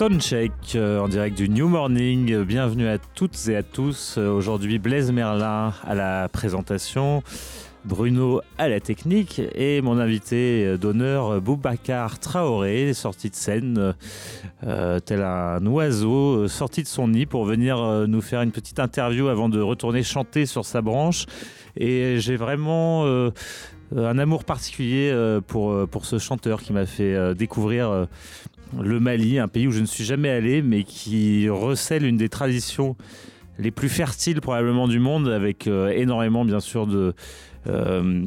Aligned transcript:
Soundcheck 0.00 0.52
euh, 0.76 0.98
en 0.98 1.08
direct 1.08 1.36
du 1.36 1.50
New 1.50 1.68
Morning. 1.68 2.42
Bienvenue 2.44 2.88
à 2.88 2.96
toutes 2.96 3.48
et 3.48 3.56
à 3.56 3.62
tous. 3.62 4.14
Euh, 4.16 4.30
aujourd'hui, 4.30 4.78
Blaise 4.78 5.12
Merlin 5.12 5.74
à 5.84 5.94
la 5.94 6.26
présentation. 6.30 7.22
Bruno 7.84 8.40
à 8.56 8.70
la 8.70 8.80
technique 8.80 9.42
et 9.54 9.82
mon 9.82 9.98
invité 9.98 10.78
d'honneur 10.78 11.42
Boubacar 11.42 12.18
Traoré, 12.18 12.94
sorti 12.94 13.28
de 13.28 13.34
scène 13.34 13.94
euh, 14.66 15.00
tel 15.00 15.20
un 15.20 15.66
oiseau 15.66 16.48
sorti 16.48 16.82
de 16.82 16.88
son 16.88 17.08
nid 17.08 17.26
pour 17.26 17.44
venir 17.44 18.06
nous 18.08 18.22
faire 18.22 18.40
une 18.40 18.52
petite 18.52 18.78
interview 18.78 19.28
avant 19.28 19.50
de 19.50 19.60
retourner 19.60 20.02
chanter 20.02 20.46
sur 20.46 20.64
sa 20.64 20.80
branche. 20.80 21.26
Et 21.76 22.16
j'ai 22.20 22.36
vraiment 22.36 23.04
un 23.96 24.18
amour 24.18 24.44
particulier 24.44 25.14
pour, 25.46 25.86
pour 25.88 26.06
ce 26.06 26.18
chanteur 26.18 26.62
qui 26.62 26.72
m'a 26.72 26.86
fait 26.86 27.34
découvrir 27.34 28.06
le 28.78 29.00
Mali, 29.00 29.38
un 29.38 29.48
pays 29.48 29.66
où 29.66 29.72
je 29.72 29.80
ne 29.80 29.86
suis 29.86 30.04
jamais 30.04 30.30
allé, 30.30 30.62
mais 30.62 30.84
qui 30.84 31.48
recèle 31.48 32.04
une 32.04 32.16
des 32.16 32.28
traditions 32.28 32.96
les 33.58 33.70
plus 33.70 33.88
fertiles 33.88 34.40
probablement 34.40 34.88
du 34.88 34.98
monde, 34.98 35.28
avec 35.28 35.66
euh, 35.66 35.90
énormément 35.90 36.44
bien 36.44 36.60
sûr 36.60 36.86
de, 36.86 37.14
euh, 37.66 38.24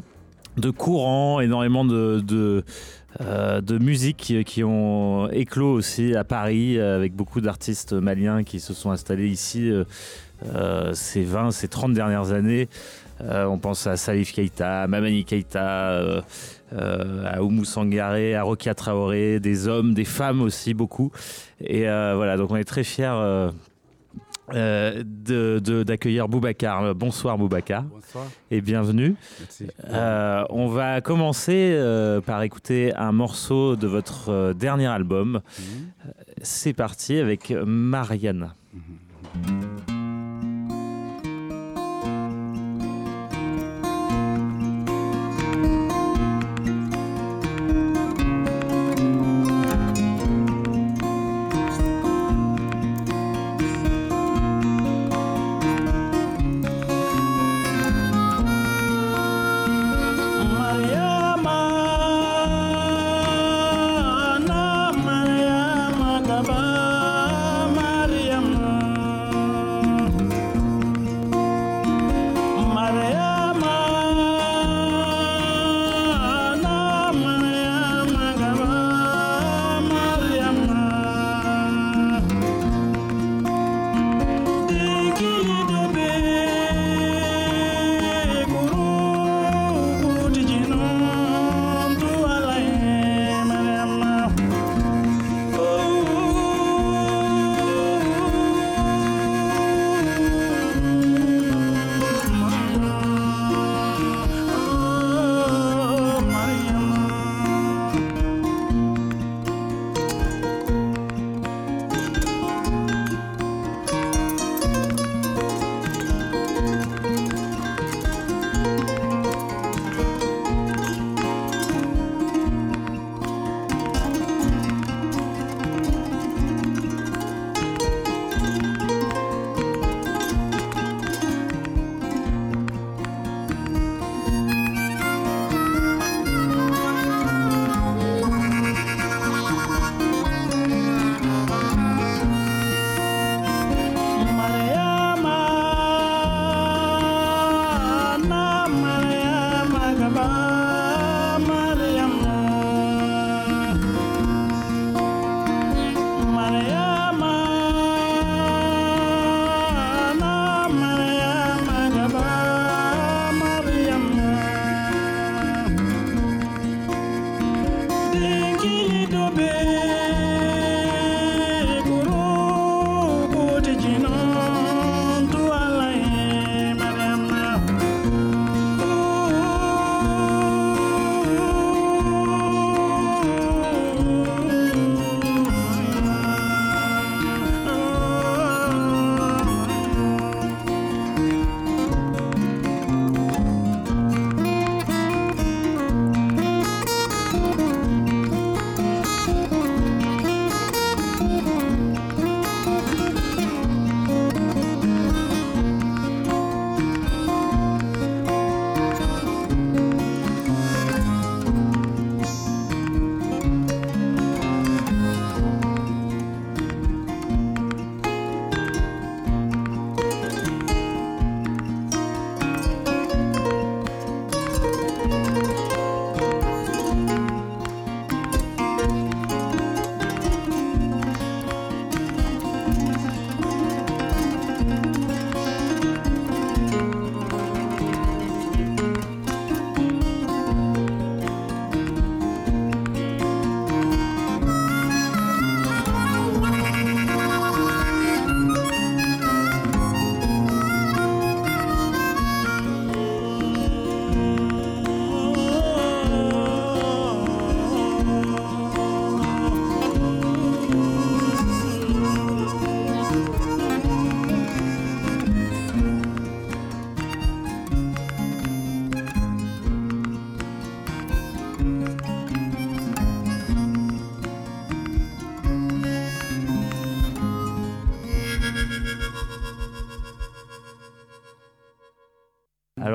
de 0.56 0.70
courants, 0.70 1.40
énormément 1.40 1.84
de, 1.84 2.20
de, 2.20 2.64
euh, 3.20 3.60
musiques 3.80 4.32
qui, 4.44 4.64
ont 4.64 5.28
éclos 5.30 5.72
aussi 5.72 6.14
à 6.14 6.24
Paris, 6.24 6.78
avec 6.78 7.14
beaucoup 7.14 7.40
d'artistes 7.40 7.92
maliens 7.92 8.44
qui 8.44 8.60
se 8.60 8.74
sont 8.74 8.90
installés 8.90 9.28
ici 9.28 9.70
ces 10.92 11.22
20, 11.22 11.52
ces 11.52 11.68
30 11.68 11.94
dernières 11.94 12.32
années. 12.32 12.68
On 13.28 13.58
pense 13.58 13.86
à 13.86 13.96
Salif 13.96 14.32
Keita, 14.32 14.82
à 14.82 14.86
Mamani 14.86 15.24
Keita, 15.24 16.22
euh, 16.74 17.24
à 17.26 17.42
Oumou 17.42 17.64
Sangaré, 17.64 18.34
à 18.34 18.42
Rokia 18.42 18.74
Traoré, 18.74 19.38
des 19.38 19.68
hommes, 19.68 19.94
des 19.94 20.04
femmes 20.04 20.42
aussi 20.42 20.74
beaucoup. 20.74 21.12
Et 21.60 21.88
euh, 21.88 22.14
voilà, 22.16 22.36
donc 22.36 22.50
on 22.50 22.56
est 22.56 22.64
très 22.64 22.84
fiers. 22.84 23.12
Euh, 24.52 25.02
d'accueillir 25.84 26.28
Boubacar. 26.28 26.94
Bonsoir 26.94 27.38
Boubacar. 27.38 27.84
Bonsoir. 27.84 28.26
Et 28.50 28.60
bienvenue. 28.60 29.14
Merci. 29.38 29.66
on 30.50 30.68
va 30.68 31.00
commencer 31.00 31.80
par 32.26 32.42
écouter 32.42 32.92
un 32.94 33.12
morceau 33.12 33.76
de 33.76 33.86
votre 33.86 34.52
dernier 34.52 34.86
album. 34.86 35.40
Mhm. 35.58 35.64
C'est 36.42 36.74
parti 36.74 37.16
avec 37.16 37.54
Marianne. 37.64 38.52
Mhm. 38.74 39.63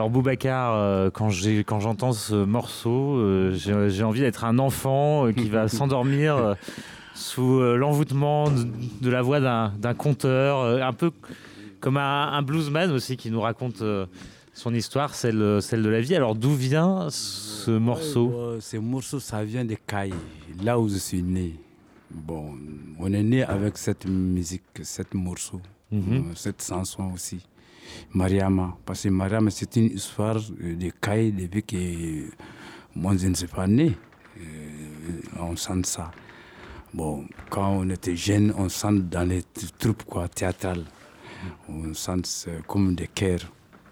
Alors 0.09 0.23
Boubacar, 0.23 1.11
quand 1.13 1.29
j'entends 1.79 2.13
ce 2.13 2.33
morceau, 2.33 3.53
j'ai 3.53 4.03
envie 4.03 4.21
d'être 4.21 4.43
un 4.43 4.57
enfant 4.57 5.31
qui 5.31 5.49
va 5.49 5.67
s'endormir 5.67 6.55
sous 7.13 7.61
l'envoûtement 7.61 8.49
de, 8.49 9.09
la 9.11 9.21
voix 9.21 9.39
d'un 9.39 9.93
conteur, 9.93 10.81
un 10.81 10.93
peu 10.93 11.11
comme 11.79 11.97
un, 11.97 12.41
bluesman 12.41 12.89
aussi 12.89 13.17
qui 13.17 13.29
nous 13.29 13.41
raconte 13.41 13.83
son 14.53 14.73
histoire, 14.73 15.13
celle, 15.13 15.61
celle 15.61 15.83
de 15.83 15.89
la 15.89 16.01
vie. 16.01 16.15
Alors 16.15 16.33
d'où 16.33 16.55
vient 16.55 17.09
ce 17.11 17.69
morceau? 17.69 18.57
Ce 18.59 18.77
morceau, 18.77 19.19
ça 19.19 19.43
vient 19.43 19.63
de 19.63 19.75
Caille, 19.75 20.15
là 20.63 20.79
où 20.79 20.89
je 20.89 20.97
suis 20.97 21.21
né. 21.21 21.53
Bon, 22.09 22.55
on 22.97 23.13
est 23.13 23.21
né 23.21 23.43
avec 23.43 23.77
cette 23.77 24.07
musique, 24.07 24.63
cette 24.81 25.13
morceau, 25.13 25.61
mhm. 25.91 26.01
euh, 26.01 26.21
cette 26.33 26.63
chanson 26.63 27.11
aussi. 27.13 27.45
Mariama, 28.13 28.77
parce 28.85 29.03
que 29.03 29.09
Mariama, 29.09 29.51
c'est 29.51 29.75
une 29.75 29.85
histoire 29.85 30.39
de 30.39 30.89
Caille 31.01 31.31
depuis 31.31 31.63
que 31.63 32.29
moi 32.95 33.15
je 33.17 33.27
ne 33.27 33.33
suis 33.33 33.47
pas 33.47 33.67
né. 33.67 33.95
Euh, 34.37 35.21
on 35.39 35.55
sent 35.55 35.81
ça. 35.83 36.11
Bon, 36.93 37.25
quand 37.49 37.69
on 37.69 37.89
était 37.89 38.15
jeune, 38.15 38.53
on 38.57 38.69
sent 38.69 39.01
dans 39.11 39.27
les 39.27 39.43
troupes 39.77 40.03
quoi, 40.03 40.27
théâtrales. 40.27 40.85
On 41.67 41.93
sent 41.93 42.47
comme 42.67 42.95
des 42.95 43.07
chœurs. 43.07 43.51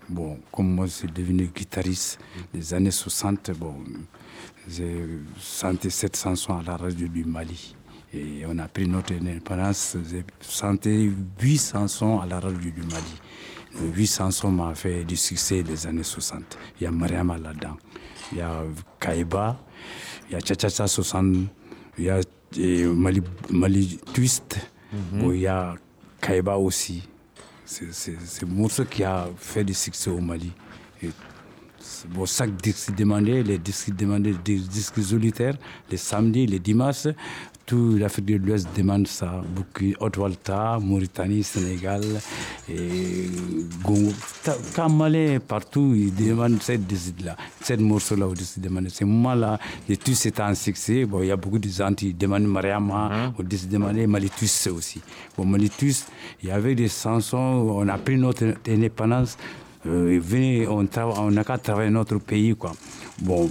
Bon, 0.09 0.39
comme 0.53 0.73
moi, 0.73 0.85
je 0.85 0.91
suis 0.91 1.07
devenu 1.11 1.49
guitariste 1.53 2.19
des 2.53 2.73
années 2.73 2.91
60, 2.91 3.51
bon, 3.51 3.75
j'ai 4.69 5.05
chanté 5.37 5.89
cette 5.89 6.15
chanson 6.15 6.57
à 6.57 6.63
la 6.63 6.77
radio 6.77 7.09
du 7.09 7.25
Mali. 7.25 7.75
Et 8.13 8.43
on 8.47 8.57
a 8.57 8.69
pris 8.69 8.87
notre 8.87 9.13
indépendance, 9.13 9.97
j'ai 10.09 10.23
chanté 10.41 11.11
huit 11.41 11.57
chansons 11.71 12.21
à 12.21 12.25
la 12.25 12.39
radio 12.39 12.71
du 12.71 12.81
Mali. 12.83 13.21
Huit 13.79 14.07
chansons 14.07 14.51
m'ont 14.51 14.73
fait 14.73 15.03
du 15.03 15.15
succès 15.15 15.63
des 15.63 15.85
années 15.87 16.03
60. 16.03 16.57
Il 16.79 16.83
y 16.83 16.87
a 16.87 16.91
Mariama 16.91 17.37
là-dedans, 17.37 17.77
il 18.31 18.39
y 18.39 18.41
a 18.41 18.63
Kaiba, 18.99 19.59
il 20.29 20.33
y 20.33 20.35
a 20.35 20.39
Cha 20.39 20.87
60, 20.87 21.35
il 21.97 22.05
y 22.05 22.09
a 22.09 22.19
Mali, 22.93 23.21
Mali 23.49 23.99
Twist, 24.13 24.57
mhm. 24.91 25.33
il 25.33 25.41
y 25.41 25.47
a 25.47 25.75
Kaiba 26.21 26.57
aussi. 26.57 27.07
C'est 27.65 28.45
morceau 28.47 28.85
qui 28.85 29.03
a 29.03 29.27
fait 29.35 29.63
du 29.63 29.73
succès 29.73 30.09
au 30.09 30.21
Mali. 30.21 30.53
Et 31.03 31.09
bon, 32.09 32.25
chaque 32.25 32.55
disque 32.55 32.95
demandé, 32.95 33.43
les 33.43 33.57
disques 33.57 33.93
demandés, 33.93 34.33
des 34.43 34.57
disques 34.57 35.03
solitaires, 35.03 35.57
les 35.91 35.97
samedis, 35.97 36.47
les 36.47 36.59
dimanches, 36.59 37.07
tout 37.67 37.97
l'Afrique 37.97 38.25
de 38.25 38.37
l'Ouest 38.37 38.67
demande 38.75 39.07
ça. 39.07 39.43
Beaucoup, 39.53 39.93
Haute-Volta, 39.99 40.79
Mauritanie, 40.81 41.43
Sénégal, 41.43 42.01
et 42.69 43.29
Congo. 43.83 44.11
Quand 44.73 44.89
Malais, 44.89 45.39
partout, 45.39 45.93
ils 45.93 46.15
demandent 46.15 46.61
cette 46.61 46.87
disque-là, 46.87 47.35
cette 47.61 47.81
morceau-là, 47.81 48.27
ils 48.55 48.61
demandent. 48.61 48.89
Ce 48.89 49.03
moment-là, 49.03 49.59
tout 50.03 50.13
c'est 50.15 50.39
un 50.39 50.55
succès. 50.55 51.05
Bon, 51.05 51.21
il 51.21 51.27
y 51.27 51.31
a 51.31 51.35
beaucoup 51.35 51.59
de 51.59 51.67
gens 51.67 51.93
qui 51.93 52.13
demandent 52.13 52.47
Mariama, 52.47 53.09
hein? 53.11 53.33
ou 53.37 53.43
ils 53.43 53.69
demandent 53.69 54.07
Malitus 54.07 54.67
aussi. 54.67 55.01
Bon, 55.37 55.45
Malitus, 55.45 56.05
il 56.41 56.47
y 56.47 56.51
avait 56.51 56.73
des 56.73 56.87
chansons, 56.87 57.37
on 57.37 57.87
a 57.89 57.97
pris 57.97 58.17
notre 58.17 58.45
indépendance. 58.67 59.37
Euh, 59.85 60.19
venez, 60.23 60.67
on 60.67 61.31
n'a 61.31 61.43
qu'à 61.43 61.57
travailler 61.57 61.91
notre 61.91 62.17
pays, 62.17 62.55
quoi. 62.55 62.71
Bon, 63.19 63.49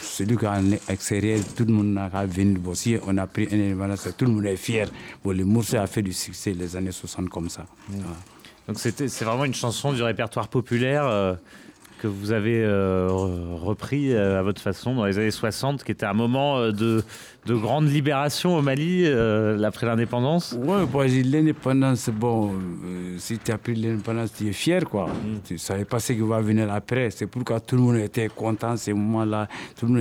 celui 0.00 0.36
qui 0.36 0.44
est 0.44 0.48
en 0.48 0.72
extérieur, 0.88 1.40
tout 1.56 1.64
le 1.64 1.72
monde 1.72 2.10
qu'à 2.10 2.26
venir. 2.26 2.58
Bon, 2.58 2.74
si 2.74 2.96
on 3.06 3.16
a 3.18 3.26
pris 3.26 3.46
un 3.52 3.56
événement, 3.56 3.94
tout 4.16 4.24
le 4.24 4.32
monde 4.32 4.46
est 4.46 4.56
fier. 4.56 4.88
Bon, 5.24 5.30
le 5.30 5.44
morceau 5.44 5.76
a 5.76 5.86
fait 5.86 6.02
du 6.02 6.12
succès 6.12 6.52
les 6.52 6.76
années 6.76 6.92
60 6.92 7.28
comme 7.28 7.48
ça. 7.48 7.66
Mmh. 7.88 7.94
Donc 8.66 8.78
c'est 8.78 9.24
vraiment 9.24 9.44
une 9.44 9.54
chanson 9.54 9.92
du 9.92 10.02
répertoire 10.02 10.48
populaire. 10.48 11.04
Euh, 11.06 11.34
que 12.00 12.06
vous 12.06 12.32
avez 12.32 12.64
euh, 12.64 13.08
repris 13.10 14.14
euh, 14.14 14.38
à 14.38 14.42
votre 14.42 14.60
façon 14.60 14.94
dans 14.94 15.04
les 15.04 15.18
années 15.18 15.30
60, 15.30 15.84
qui 15.84 15.92
était 15.92 16.06
un 16.06 16.14
moment 16.14 16.56
euh, 16.56 16.72
de, 16.72 17.04
de 17.44 17.54
grande 17.54 17.88
libération 17.88 18.56
au 18.56 18.62
Mali 18.62 19.06
après 19.06 19.86
l'indépendance? 19.86 20.56
Oui, 20.58 20.86
bon, 20.90 21.00
l'indépendance, 21.00 22.08
bon, 22.08 22.54
si 23.18 23.38
tu 23.38 23.52
as 23.52 23.58
pris 23.58 23.74
l'indépendance, 23.74 24.32
tu 24.32 24.48
es 24.48 24.52
fier, 24.52 24.84
quoi. 24.86 25.08
Mm. 25.08 25.40
Tu 25.44 25.52
ne 25.54 25.58
savais 25.58 25.84
pas 25.84 26.00
ce 26.00 26.14
qui 26.14 26.20
va 26.20 26.40
venir 26.40 26.72
après. 26.72 27.10
C'est 27.10 27.26
pourquoi 27.26 27.60
tout 27.60 27.76
le 27.76 27.82
monde 27.82 27.96
était 27.96 28.28
content 28.28 28.76
ces 28.76 28.94
moments-là. 28.94 29.48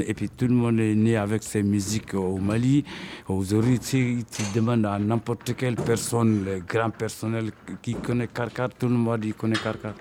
Et 0.07 0.13
puis 0.13 0.29
tout 0.29 0.47
le 0.47 0.53
monde 0.53 0.79
est 0.79 0.95
né 0.95 1.17
avec 1.17 1.43
ses 1.43 1.63
musiques 1.63 2.13
au 2.13 2.37
Mali. 2.37 2.85
Aujourd'hui, 3.27 3.77
tu, 3.79 4.23
tu 4.31 4.43
demandes 4.55 4.85
à 4.85 4.97
n'importe 4.97 5.53
quelle 5.55 5.75
personne, 5.75 6.45
le 6.45 6.61
grand 6.65 6.91
personnel 6.91 7.51
qui 7.81 7.95
connaît 7.95 8.27
Karkar, 8.27 8.69
tout 8.69 8.87
le 8.87 8.95
monde 8.95 9.19
dit 9.19 9.33
connaît 9.33 9.57
Karkar. 9.57 9.93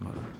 Voilà. 0.00 0.39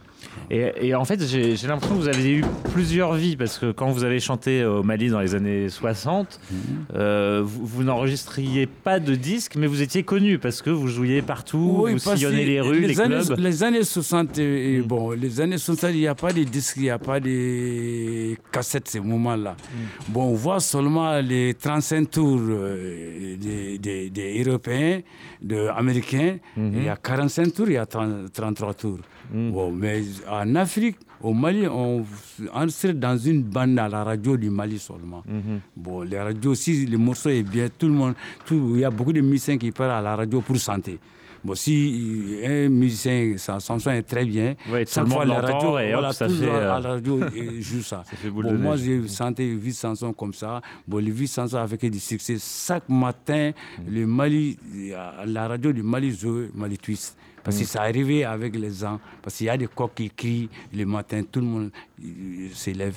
Et, 0.51 0.95
en 0.95 1.05
fait, 1.05 1.25
j'ai 1.25 1.55
l'impression 1.69 1.97
que 1.97 2.01
vous 2.01 2.09
avez 2.09 2.33
eu 2.33 2.45
plusieurs 2.73 3.15
vies, 3.15 3.37
parce 3.37 3.59
que 3.59 3.71
quand 3.71 3.91
vous 3.91 4.03
avez 4.03 4.19
chanté 4.19 4.65
au 4.65 4.83
Mali 4.83 5.09
dans 5.09 5.21
les 5.21 5.35
années 5.37 5.69
60, 5.69 6.41
mhm. 6.51 6.59
euh, 6.95 7.43
vous, 7.45 7.85
n'enregistriez 7.85 8.67
pas 8.67 8.99
de 8.99 9.15
disques, 9.15 9.55
mais 9.57 9.69
vous 9.69 9.81
étiez 9.81 10.03
connu, 10.03 10.39
parce 10.39 10.61
que 10.61 10.71
vous 10.71 10.89
jouiez 10.89 11.23
partout, 11.23 11.87
vous 11.89 11.99
sillonnez 11.99 12.45
les 12.45 12.61
rues, 12.61 12.81
les, 12.81 13.01
années, 13.01 13.21
clubs. 13.25 13.39
Les 13.39 13.63
années 13.63 13.85
60, 13.85 14.39
mhm. 14.39 14.83
bon, 14.83 15.13
les 15.13 15.41
années 15.41 15.59
60, 15.59 15.91
il 15.93 16.01
n'y 16.01 16.09
a 16.09 16.17
pas 16.17 16.33
de 16.33 16.43
disques, 16.43 16.77
il 16.79 16.83
n'y 16.83 16.91
a 16.91 16.99
pas 16.99 17.21
de 17.21 18.35
cassettes, 18.51 18.89
ces 18.89 19.01
moments-là. 19.01 19.53
Mhm. 19.53 20.13
Bon, 20.13 20.25
on 20.25 20.35
voit 20.35 20.59
seulement 20.61 21.21
les 21.21 21.55
35 21.55 22.11
tours 22.11 22.41
euh, 22.41 23.37
des, 23.37 24.45
Européens, 24.45 25.01
des 25.41 25.69
Américains, 25.69 26.39
il 26.57 26.85
y 26.85 26.89
a 26.89 26.97
45 26.97 27.53
tours, 27.53 27.69
il 27.69 27.75
y 27.75 27.77
a 27.77 27.87
33 27.87 28.75
tours. 28.75 28.99
Bon, 29.33 29.71
mais 29.71 30.03
en 30.29 30.55
Afrique, 30.57 30.97
au 31.23 31.33
Mali, 31.35 31.67
on 31.69 32.05
enregistre 32.53 32.93
dans 32.93 33.17
une 33.17 33.43
bande 33.43 33.79
à 33.79 33.89
la 33.89 34.05
radio 34.05 34.37
du 34.37 34.51
Mali 34.51 34.79
seulement. 34.79 35.23
Mhm. 35.29 35.61
Bon, 35.77 36.03
les 36.03 36.19
radios, 36.19 36.55
si 36.55 36.87
le 36.87 36.99
morceau 36.99 37.29
est 37.29 37.43
bien, 37.43 37.69
tout 37.77 37.87
le 37.87 37.93
monde, 37.93 38.15
tout, 38.47 38.73
il 38.75 38.81
y 38.81 38.85
a 38.85 38.91
beaucoup 38.91 39.13
de 39.13 39.21
musiciens 39.21 39.59
qui 39.59 39.71
parlent 39.71 39.93
à 39.93 40.01
la 40.01 40.17
radio 40.17 40.41
pour 40.41 40.57
santé. 40.57 40.99
Bon, 41.43 41.55
si 41.55 42.39
un 42.45 42.69
musicien, 42.69 43.35
son 43.39 43.79
son 43.79 43.91
est 43.91 44.03
très 44.03 44.27
bien, 44.27 44.55
ouais, 44.71 44.85
chaque 44.87 45.09
fois 45.09 45.25
la 45.25 45.41
radio, 45.41 45.79
et 45.79 45.95
hop, 45.95 46.13
ça 46.13 46.29
fait, 46.29 46.51
à 46.51 46.61
la 46.61 46.81
radio 46.81 47.21
joue 47.61 47.81
ça. 47.81 48.05
ça 48.05 48.31
bon, 48.31 48.53
moi, 48.59 48.77
j'ai 48.77 49.09
chanté 49.09 49.47
huit 49.47 49.79
chansons 49.79 50.13
comme 50.13 50.35
ça. 50.35 50.61
Bon, 50.87 50.99
les 50.99 51.11
huit 51.11 51.33
chansons 51.33 51.57
avec 51.57 51.85
du 51.91 51.99
succès. 51.99 52.37
Chaque 52.39 52.89
matin, 52.91 53.53
mhm. 53.79 53.95
le 53.95 54.07
Mali, 54.07 54.59
la 55.27 55.49
radio 55.49 55.73
du 55.73 55.83
Mali 55.83 56.15
joue 56.15 56.49
Mali 56.55 56.77
Twist. 56.77 57.17
Parce 57.43 57.57
que 57.57 57.63
mm. 57.63 57.67
ça 57.67 57.83
arrivait 57.83 58.25
avec 58.25 58.57
les 58.57 58.73
gens. 58.73 59.01
Parce 59.23 59.37
qu'il 59.37 59.47
y 59.47 59.51
a 59.51 59.57
des 59.57 59.67
coqs 59.67 59.95
qui 59.95 60.11
crient 60.11 60.49
le 60.75 60.85
matin, 60.85 61.23
tout 61.31 61.41
le 61.41 61.47
monde 61.47 61.71
s'élève. 62.55 62.97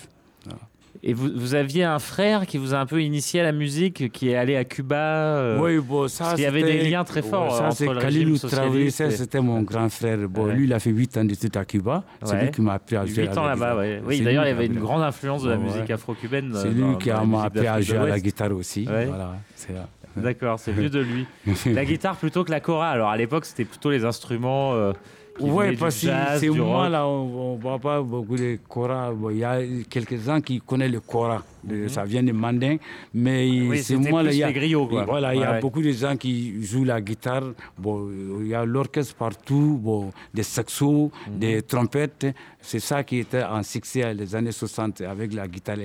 Et 1.05 1.13
vous, 1.13 1.29
vous, 1.35 1.53
aviez 1.55 1.83
un 1.83 1.99
frère 1.99 2.45
qui 2.45 2.57
vous 2.57 2.73
a 2.73 2.77
un 2.77 2.85
peu 2.85 3.01
initié 3.01 3.41
à 3.41 3.43
la 3.43 3.51
musique, 3.51 4.09
qui 4.11 4.29
est 4.29 4.35
allé 4.35 4.55
à 4.55 4.63
Cuba 4.63 4.95
euh, 4.95 5.59
Oui, 5.59 5.79
bon, 5.79 6.07
ça. 6.07 6.23
Parce 6.23 6.35
qu'il 6.35 6.43
y 6.43 6.47
avait 6.47 6.63
des 6.63 6.89
liens 6.89 7.03
très 7.03 7.21
forts. 7.21 7.57
ça, 7.57 7.71
c'est 7.71 7.87
Khalilou 7.87 8.37
Traoré, 8.37 8.89
c'était 8.89 9.41
mon 9.41 9.63
grand 9.63 9.89
frère. 9.89 10.17
Bon, 10.29 10.45
lui, 10.45 10.65
il 10.65 10.73
a 10.73 10.79
fait 10.79 10.91
8 10.91 11.17
ans 11.17 11.25
d'études 11.25 11.57
à 11.57 11.65
Cuba. 11.65 12.03
C'est 12.23 12.41
lui 12.41 12.51
qui 12.51 12.61
m'a 12.61 12.73
appris 12.73 12.95
à 12.95 13.05
jouer. 13.05 13.27
8 13.27 13.37
ans 13.37 13.45
là-bas, 13.45 13.77
oui. 13.79 13.87
Oui, 14.05 14.21
d'ailleurs, 14.21 14.45
il 14.45 14.49
y 14.49 14.51
avait 14.51 14.67
une 14.67 14.79
grande 14.79 15.01
influence 15.01 15.43
de 15.43 15.49
la 15.49 15.57
musique 15.57 15.89
afro-cubaine. 15.89 16.53
C'est 16.55 16.69
lui 16.69 16.97
qui 16.99 17.09
m'a 17.09 17.43
appris 17.43 17.67
à 17.67 17.81
jouer 17.81 17.97
à 17.97 18.07
la 18.07 18.19
guitare 18.19 18.51
aussi. 18.51 18.85
Voilà, 18.85 19.35
c'est 19.55 19.73
D'accord, 20.17 20.59
c'est 20.59 20.73
mieux 20.73 20.89
de 20.89 20.99
lui. 20.99 21.25
la 21.65 21.85
guitare 21.85 22.15
plutôt 22.15 22.43
que 22.43 22.51
la 22.51 22.59
cora. 22.59 22.89
Alors 22.89 23.09
à 23.09 23.17
l'époque, 23.17 23.45
c'était 23.45 23.65
plutôt 23.65 23.91
les 23.91 24.05
instruments. 24.05 24.73
Euh, 24.73 24.93
oui, 25.39 25.75
parce 25.77 26.01
que 26.01 26.07
c'est 26.37 26.49
moi 26.49 26.89
là, 26.89 27.07
on 27.07 27.55
ne 27.55 27.61
voit 27.61 27.79
pas 27.79 28.01
beaucoup 28.01 28.35
de 28.35 28.59
kora. 28.67 29.11
Il 29.31 29.37
y 29.37 29.43
a 29.43 29.59
quelques-uns 29.89 30.41
qui 30.41 30.61
connaissent 30.61 30.91
le 30.91 30.99
kora. 30.99 31.43
Mhm. 31.63 31.89
Ça 31.89 32.03
vient 32.05 32.21
des 32.21 32.33
mandins. 32.33 32.77
Mais 33.13 33.77
c'est 33.81 33.95
moi 33.95 34.21
là. 34.21 34.31
Il 34.31 34.37
y 34.37 34.43
a, 34.43 34.51
griots, 34.51 34.87
quoi. 34.87 35.05
Voilà, 35.05 35.33
il 35.33 35.41
y 35.41 35.43
a 35.43 35.59
beaucoup 35.59 35.81
de 35.81 35.91
gens 35.91 36.15
qui 36.17 36.63
jouent 36.63 36.83
la 36.83 37.01
guitare. 37.01 37.43
Bon, 37.77 38.09
il 38.41 38.47
y 38.47 38.53
a 38.53 38.63
l'orchestre 38.63 39.15
partout, 39.15 39.79
bon, 39.81 40.11
des 40.33 40.43
saxos, 40.43 41.11
mhm. 41.27 41.39
des 41.39 41.61
trompettes. 41.63 42.27
C'est 42.61 42.79
ça 42.79 43.03
qui 43.03 43.19
était 43.19 43.43
en 43.43 43.63
succès 43.63 44.13
les 44.13 44.35
années 44.35 44.51
60 44.51 45.01
avec 45.01 45.33
la 45.33 45.47
guitare 45.47 45.77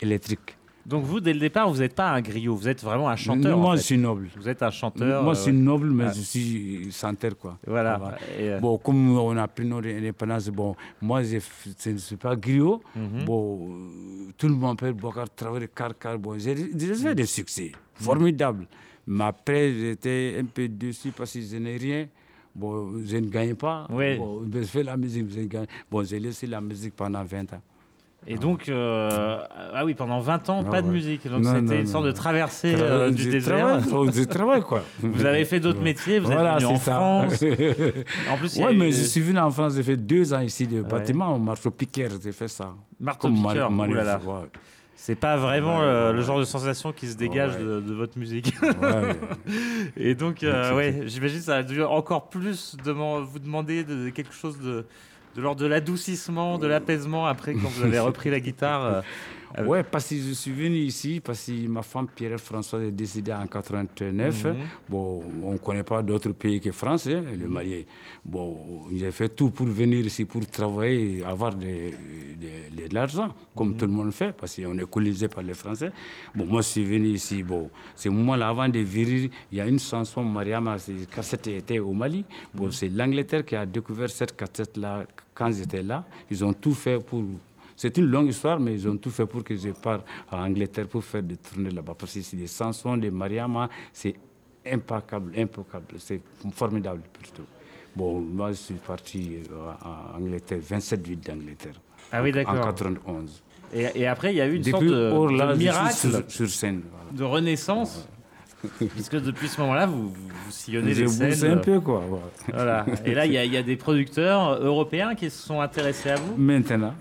électrique. 0.00 0.56
Donc 0.84 1.04
vous, 1.04 1.20
dès 1.20 1.32
le 1.32 1.38
départ, 1.40 1.70
vous 1.70 1.78
n'êtes 1.78 1.94
pas 1.94 2.10
un 2.10 2.20
griot, 2.20 2.56
vous 2.56 2.68
êtes 2.68 2.82
vraiment 2.82 3.08
un 3.08 3.16
chanteur. 3.16 3.56
Moi, 3.56 3.76
je 3.76 3.82
suis 3.82 3.98
noble. 3.98 4.28
Vous 4.36 4.48
êtes 4.48 4.62
un 4.62 4.70
chanteur. 4.70 5.22
Moi, 5.22 5.34
je 5.34 5.40
suis 5.40 5.52
noble, 5.52 5.90
mais 5.90 6.08
je 6.14 6.20
suis 6.20 6.92
chanteur, 6.92 7.36
quoi. 7.36 7.58
Voilà. 7.66 8.16
Euh, 8.38 8.58
bon, 8.58 8.78
comme 8.78 9.16
on 9.16 9.36
a 9.36 9.46
pris 9.48 9.64
notre 9.64 9.88
indépendance, 9.88 10.48
bon, 10.48 10.74
moi, 11.00 11.22
je 11.22 11.36
ne 11.90 11.98
suis 11.98 12.16
pas 12.16 12.34
griot. 12.36 12.82
Mhm. 12.96 13.24
Bon, 13.24 13.68
euh, 13.70 14.32
tout 14.36 14.48
le 14.48 14.54
monde 14.54 14.78
peut 14.78 14.92
Bokar 14.92 15.30
travailler 15.30 15.68
car, 15.74 15.96
car, 15.98 16.18
bon, 16.18 16.38
j'ai 16.38 16.54
fait 16.56 17.14
des 17.14 17.26
succès 17.26 17.72
formidables. 17.94 18.66
Mais 19.06 19.24
après, 19.24 19.72
j'étais 19.72 20.36
un 20.40 20.44
peu 20.44 20.68
déçu 20.68 21.10
parce 21.10 21.32
que 21.32 21.40
je 21.40 21.56
n'ai 21.56 21.76
rien. 21.76 22.06
Bon, 22.54 23.02
je 23.04 23.16
ne 23.16 23.28
gagne 23.28 23.54
pas. 23.54 23.86
Oui. 23.90 24.16
Bon, 24.16 24.42
je 24.52 24.62
fais 24.62 24.82
la 24.82 24.96
musique, 24.96 25.26
je 25.30 25.40
gagne. 25.42 25.66
Bon, 25.90 26.04
j'ai 26.04 26.18
laissé 26.18 26.46
la 26.46 26.60
musique 26.60 26.94
pendant 26.94 27.24
20 27.24 27.52
ans. 27.54 27.62
Et 28.26 28.36
donc, 28.36 28.68
euh, 28.68 29.38
ah 29.74 29.84
oui, 29.84 29.94
pendant 29.94 30.20
20 30.20 30.48
ans, 30.50 30.64
pas 30.64 30.80
de 30.80 30.88
musique. 30.88 31.28
Donc 31.28 31.44
c'était 31.44 31.80
une 31.80 31.86
sorte 31.86 32.06
de 32.06 32.12
traversée 32.12 32.74
euh, 32.78 33.10
du 33.10 33.28
désert. 33.30 33.80
Du 34.12 34.26
travail, 34.26 34.62
quoi. 34.62 34.84
Vous 35.00 35.24
avez 35.24 35.44
fait 35.44 35.58
d'autres 35.58 35.80
métiers, 35.82 36.20
vous 36.20 36.30
êtes 36.30 36.38
venu 36.38 36.66
en 36.66 36.78
France. 36.78 37.44
en 38.30 38.36
plus, 38.36 38.56
oui, 38.58 38.76
mais 38.76 38.92
je 38.92 39.02
suis 39.02 39.20
venu 39.20 39.38
en 39.38 39.50
France, 39.50 39.74
j'ai 39.74 39.82
fait 39.82 39.96
deux 39.96 40.32
ans 40.32 40.40
ici 40.40 40.66
de 40.66 40.82
bâtiment, 40.82 41.34
au 41.34 41.38
marteau-piqueur, 41.38 42.10
j'ai 42.22 42.32
fait 42.32 42.48
ça. 42.48 42.74
Marteau-piqueur, 43.00 43.70
c'est 44.94 45.16
pas 45.16 45.36
vraiment 45.36 45.80
le, 45.80 46.20
genre 46.22 46.38
de 46.38 46.44
sensation 46.44 46.92
qui 46.92 47.08
se 47.08 47.16
dégage 47.16 47.58
de, 47.58 47.92
votre 47.92 48.16
musique. 48.16 48.54
Et 49.96 50.14
donc, 50.14 50.44
euh, 50.44 50.76
ouais, 50.76 51.02
j'imagine 51.06 51.40
ça 51.40 51.56
a 51.56 51.62
dû 51.64 51.82
encore 51.82 52.28
plus 52.28 52.76
vous 52.84 53.38
demander 53.40 53.82
de, 53.82 54.10
quelque 54.10 54.32
chose 54.32 54.60
de, 54.60 54.86
de 55.34 55.42
l'ordre 55.42 55.60
de 55.60 55.66
l'adoucissement, 55.66 56.58
de 56.58 56.66
l'apaisement 56.66 57.26
après 57.26 57.54
quand 57.54 57.68
vous 57.68 57.84
avez 57.84 57.98
repris 57.98 58.30
la 58.30 58.40
guitare. 58.40 59.02
Euh, 59.58 59.66
ouais, 59.66 59.82
parce 59.82 60.08
que 60.08 60.16
je 60.16 60.32
suis 60.32 60.50
venu 60.52 60.76
ici, 60.76 61.20
parce 61.22 61.46
que 61.46 61.66
ma 61.68 61.82
femme 61.82 62.06
Pierre-Françoise 62.14 62.84
est 62.84 62.90
décédée 62.90 63.32
en 63.32 63.46
89. 63.46 64.44
Mhm. 64.44 64.56
Bon, 64.88 65.22
on 65.42 65.52
ne 65.52 65.58
connaît 65.58 65.82
pas 65.82 66.02
d'autres 66.02 66.32
pays 66.32 66.60
que 66.60 66.72
France, 66.72 67.06
hein, 67.06 67.22
le 67.38 67.48
Mali. 67.48 67.86
Bon, 68.24 68.86
j'ai 68.94 69.10
fait 69.10 69.28
tout 69.28 69.50
pour 69.50 69.66
venir 69.66 70.04
ici, 70.06 70.24
pour 70.24 70.46
travailler, 70.46 71.22
avoir 71.24 71.54
de, 71.54 71.66
de, 71.66 72.94
l'argent, 72.94 73.34
comme 73.54 73.70
mhm. 73.70 73.76
tout 73.76 73.86
le 73.86 73.92
monde 73.92 74.12
fait, 74.12 74.32
parce 74.32 74.56
qu'on 74.56 74.78
est 74.78 74.90
colonisé 74.90 75.28
par 75.28 75.42
les 75.42 75.54
Français. 75.54 75.92
Bon, 76.34 76.46
moi, 76.46 76.62
je 76.62 76.68
suis 76.68 76.84
venu 76.84 77.08
ici. 77.08 77.42
Bon, 77.42 77.70
c'est 77.94 78.08
moi-là, 78.08 78.48
avant 78.48 78.68
de 78.68 78.78
venir, 78.80 79.30
il 79.50 79.58
y 79.58 79.60
a 79.60 79.66
une 79.66 79.78
chanson, 79.78 80.24
Mariama, 80.24 80.76
cassette 81.14 81.48
était 81.48 81.78
au 81.78 81.92
Mali. 81.92 82.24
Bon, 82.54 82.66
mhm. 82.66 82.72
c'est 82.72 82.88
l'Angleterre 82.88 83.44
qui 83.44 83.56
a 83.56 83.66
découvert 83.66 84.08
cette 84.08 84.34
cassette-là 84.36 85.04
quand 85.34 85.50
j'étais 85.50 85.82
là. 85.82 86.04
Ils 86.30 86.44
ont 86.44 86.52
tout 86.52 86.74
fait 86.74 86.98
pour 86.98 87.22
c'est 87.82 87.96
une 87.98 88.06
longue 88.06 88.28
histoire, 88.28 88.60
mais 88.60 88.74
ils 88.74 88.88
ont 88.88 88.96
tout 88.96 89.10
fait 89.10 89.26
pour 89.26 89.42
que 89.42 89.56
je 89.56 89.70
parte 89.70 90.06
en 90.30 90.38
Angleterre 90.38 90.86
pour 90.86 91.02
faire 91.02 91.20
des 91.20 91.36
tournées 91.36 91.70
là-bas. 91.70 91.96
Parce 91.98 92.14
que 92.14 92.22
c'est 92.22 92.36
des 92.36 92.46
chansons 92.46 92.96
de 92.96 93.10
Mariama, 93.10 93.68
c'est 93.92 94.14
impeccable, 94.64 95.32
impeccable, 95.36 95.96
c'est 95.98 96.20
formidable 96.52 97.02
plutôt. 97.12 97.42
Bon, 97.96 98.20
moi 98.20 98.52
je 98.52 98.56
suis 98.56 98.74
parti 98.74 99.38
euh, 99.50 99.72
en 100.14 100.16
Angleterre, 100.16 100.60
27 100.62 101.04
villes 101.08 101.18
d'Angleterre. 101.18 101.74
Ah 102.12 102.22
oui, 102.22 102.30
d'accord. 102.30 102.54
En 102.54 102.62
91. 102.62 103.42
Et, 103.74 104.06
après, 104.06 104.32
il 104.32 104.36
y 104.36 104.40
a 104.40 104.46
eu 104.46 104.54
une 104.54 104.62
sorte 104.62 104.84
de, 104.84 105.56
miracle 105.56 106.24
sur, 106.28 106.48
scène, 106.48 106.82
de 107.10 107.24
renaissance. 107.24 108.06
Puisque 108.94 109.16
depuis 109.16 109.48
ce 109.48 109.60
moment-là, 109.60 109.86
vous, 109.86 110.08
vous, 110.10 110.50
sillonnez 110.50 110.94
les 110.94 111.08
scènes. 111.08 111.52
un 111.52 111.56
peu, 111.56 111.80
quoi. 111.80 112.02
Voilà. 112.52 112.86
Et 113.04 113.14
là, 113.14 113.26
il 113.26 113.32
y, 113.32 113.56
a 113.56 113.62
des 113.62 113.76
producteurs 113.76 114.62
européens 114.62 115.14
qui 115.14 115.30
se 115.30 115.46
sont 115.46 115.60
intéressés 115.60 116.10
à 116.10 116.16
vous? 116.16 116.36
Maintenant. 116.36 116.94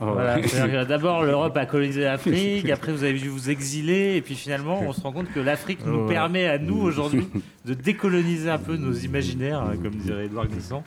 D'abord, 0.88 1.24
l'Europe 1.26 1.56
a 1.58 1.66
colonisé 1.66 2.02
l'Afrique, 2.02 2.70
après, 2.72 2.92
vous 2.92 3.04
avez 3.04 3.20
dû 3.20 3.30
vous 3.30 3.50
exiler, 3.50 4.16
et 4.16 4.22
puis 4.22 4.36
finalement, 4.36 4.82
on 4.82 4.94
se 4.94 5.02
rend 5.02 5.12
compte 5.12 5.32
que 5.32 5.40
l'Afrique 5.40 5.86
nous 5.86 6.08
permet 6.08 6.48
à 6.48 6.58
nous, 6.58 6.82
aujourd'hui, 6.82 7.28
de 7.66 7.74
décoloniser 7.74 8.50
un 8.50 8.58
peu 8.58 8.76
nos 8.76 8.94
imaginaires, 8.94 9.62
hein, 9.62 9.74
comme 9.82 9.96
dirait 9.96 10.26
Edouard 10.26 10.48
Glissant, 10.48 10.84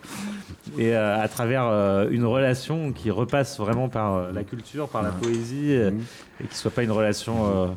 et 0.76 0.94
euh, 0.94 1.22
à 1.22 1.28
travers 1.28 1.66
euh, 1.66 2.08
une 2.10 2.24
relation 2.24 2.92
qui 2.92 3.10
repasse 3.10 3.58
vraiment 3.58 3.88
par 3.88 4.14
euh, 4.14 4.32
la 4.32 4.42
culture, 4.42 4.88
par 4.88 5.02
la 5.02 5.10
poésie, 5.10 5.72
et 5.72 5.90
qui 6.40 6.50
ne 6.50 6.54
soit 6.54 6.70
pas 6.72 6.82
une 6.82 6.90
relation 6.90 7.74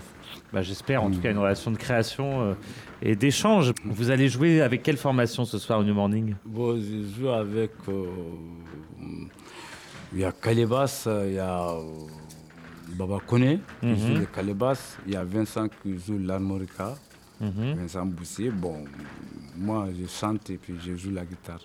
bah, 0.54 0.62
j'espère 0.62 1.04
en 1.04 1.12
tout 1.12 1.20
cas 1.20 1.32
une 1.32 1.38
relation 1.38 1.72
de 1.72 1.77
création 1.77 2.42
euh, 2.42 2.54
et 3.01 3.16
d'échange. 3.16 3.74
Vous 3.84 4.10
allez 4.12 4.30
jouer 4.30 4.62
avec 4.62 4.82
quelle 4.82 4.98
formation 4.98 5.46
ce 5.46 5.58
soir 5.58 5.80
au 5.80 5.84
New 5.84 5.94
Morning? 5.94 6.36
Bon, 6.46 6.80
Je 6.80 7.04
joue 7.20 7.30
avec. 7.30 7.72
Euh, 7.89 8.06
il 10.13 10.20
y 10.20 10.24
a 10.24 10.32
Calebas, 10.32 11.08
il 11.25 11.34
y 11.34 11.39
a 11.39 11.70
euh, 11.70 11.82
Baba 12.98 13.20
Kone 13.25 13.60
qui 13.82 14.00
joue 14.00 14.13
mhm. 14.13 14.20
le 14.20 14.25
Calebas, 14.25 14.98
il 15.06 15.13
y 15.13 15.16
a 15.18 15.24
Vincent 15.25 15.68
qui 15.68 15.98
joue 16.00 16.18
l'harmonica, 16.18 16.96
mhm. 17.42 17.74
Vincent 17.75 18.06
Boussier. 18.06 18.50
Bon, 18.50 18.86
moi 19.58 19.88
je 20.00 20.08
chante 20.08 20.50
et 20.50 20.58
puis 20.58 20.75
je 20.80 20.96
joue 20.96 21.12
la 21.12 21.25
guitare. 21.25 21.60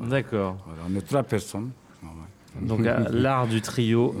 D'accord. 0.00 0.56
on 0.88 0.94
est 0.94 1.00
trois 1.00 1.24
personnes. 1.24 1.72
Donc 2.60 2.80
l'art 3.10 3.46
du 3.46 3.60
trio 3.60 4.14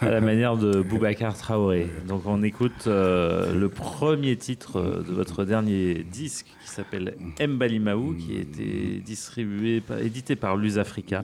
à 0.00 0.10
la 0.10 0.20
manière 0.20 0.56
de 0.56 0.82
Boubacar 0.82 1.36
Traoré. 1.36 1.88
Donc 2.06 2.22
on 2.26 2.42
écoute 2.42 2.86
euh, 2.86 3.54
le 3.54 3.68
premier 3.68 4.36
titre 4.36 4.76
euh, 4.76 5.02
de 5.02 5.12
votre 5.12 5.44
dernier 5.44 6.04
disque 6.04 6.46
qui 6.64 6.70
s'appelle 6.70 7.16
Mbalimaou 7.40 8.14
qui 8.14 8.36
a 8.36 8.40
été 8.40 9.02
distribué, 9.04 9.82
édité 10.00 10.36
par 10.36 10.56
Luz 10.56 10.78
Africa. 10.78 11.22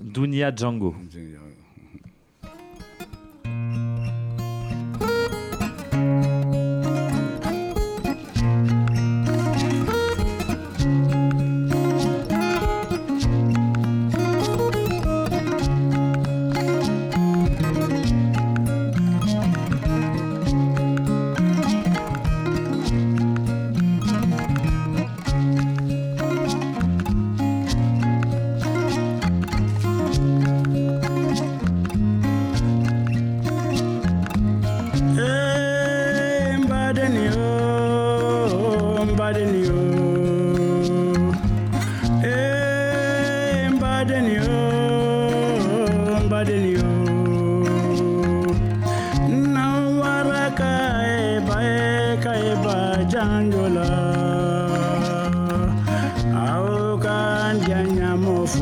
Dunia 0.00 0.54
Django. 0.54 0.94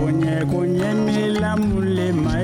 kunye 0.02 0.36
kunye 0.50 0.90
mai. 2.24 2.41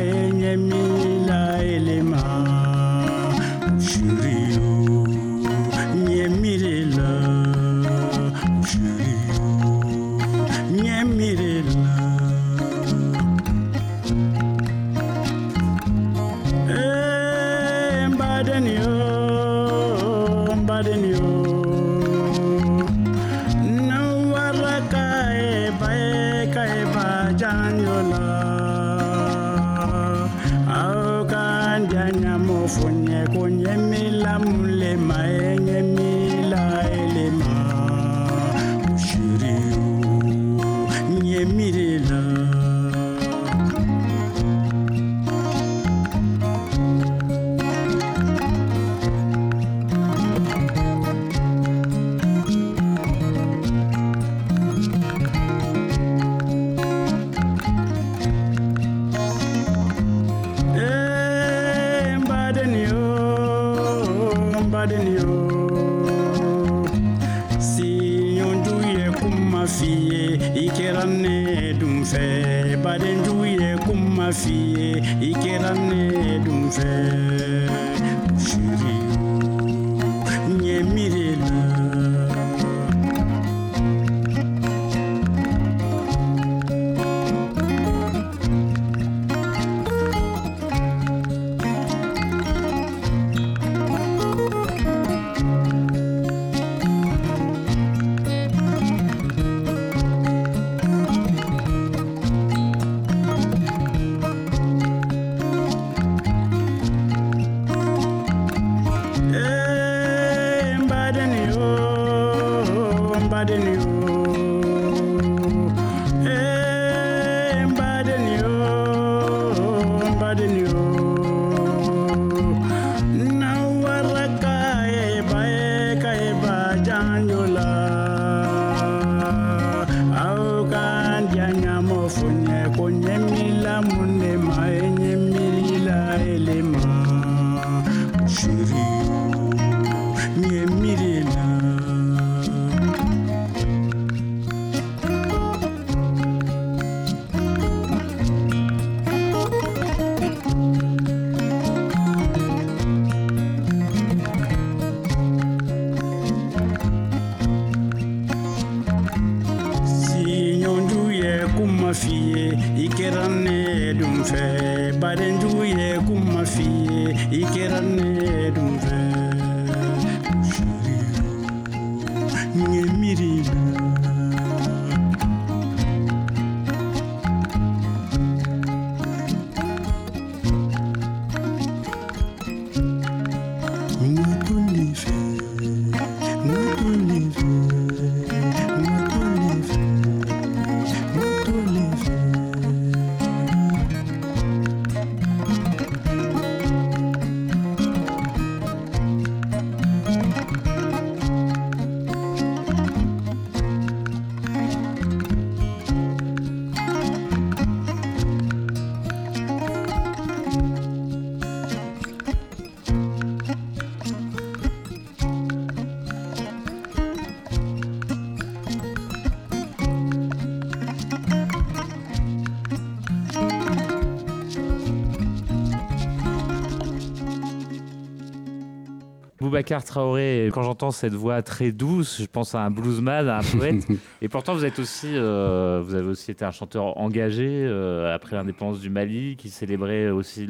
Boubacar 229.59 229.83
Traoré, 229.83 230.51
quand 230.55 230.63
j'entends 230.63 230.93
cette 230.93 231.15
voix 231.15 231.43
très 231.43 231.73
douce, 231.73 232.21
je 232.21 232.27
pense 232.27 232.55
à 232.55 232.61
un 232.61 232.71
bluesman, 232.71 233.29
à 233.29 233.39
un 233.39 233.43
poète. 233.43 233.89
et 234.23 234.29
pourtant, 234.29 234.55
vous 234.55 234.65
êtes 234.65 234.79
aussi, 234.79 235.09
euh, 235.11 235.83
vous 235.85 235.97
avez 235.97 236.07
aussi 236.07 236.31
été 236.31 236.45
un 236.45 236.53
chanteur 236.53 236.97
engagé 236.97 237.65
euh, 237.67 238.15
après 238.15 238.37
l'indépendance 238.37 238.79
du 238.79 238.89
Mali, 238.89 239.35
qui 239.37 239.51
célébrait 239.51 240.11
aussi 240.11 240.47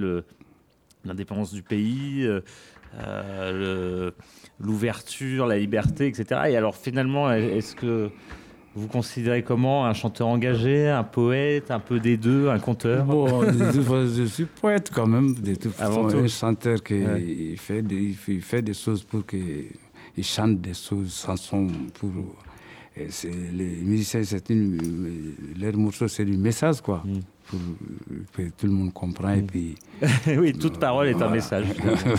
l'indépendance 1.07 1.55
du 1.55 1.63
pays, 1.63 2.29
euh, 3.01 4.11
l'ouverture, 4.61 5.47
la 5.47 5.57
liberté, 5.57 6.07
etc. 6.07 6.43
Et 6.51 6.57
alors, 6.59 6.77
finalement, 6.77 7.33
est-ce 7.33 7.75
que 7.77 8.11
vous 8.79 8.89
considérez 8.89 9.43
comment 9.43 9.87
Un 9.87 9.95
chanteur 9.95 10.29
engagé, 10.29 10.89
un 10.89 11.05
poète, 11.05 11.71
un 11.71 11.81
peu 11.81 11.99
des 11.99 12.17
deux, 12.17 12.49
un 12.49 12.59
conteur 12.59 13.05
Bon, 13.05 13.43
je 13.43 14.25
suis 14.25 14.45
poète 14.45 14.91
quand 14.95 15.07
même, 15.07 15.35
de 15.35 15.55
toute 15.55 15.73
façon, 15.73 16.07
un 16.07 16.29
chanteur 16.29 16.83
qui 16.83 17.57
fait, 17.57 17.83
des, 17.83 18.15
il 18.29 18.43
fait 18.43 18.63
des 18.63 18.75
choses 18.75 19.03
pour 19.03 19.27
que 19.27 19.37
il 20.17 20.25
chante 20.25 20.61
des 20.61 20.75
choses, 20.75 21.23
chansons 21.25 21.69
pour. 21.95 22.11
les 22.97 23.83
musiciens, 23.83 24.25
c'est 24.25 24.51
une, 24.51 25.35
leur 25.61 25.77
morceau, 25.77 26.09
c'est 26.09 26.25
du 26.25 26.37
message, 26.37 26.81
quoi. 26.81 27.03
Mm 27.05 27.21
pour 27.49 27.59
que 28.37 28.43
tout 28.57 28.67
le 28.67 28.73
monde 28.73 28.93
comprenne. 28.93 29.41
Et 29.41 29.43
puis, 29.43 29.75
oui, 30.27 30.53
toute 30.53 30.79
parole 30.79 31.09
est 31.09 31.23
un 31.23 31.31
message 31.31 31.67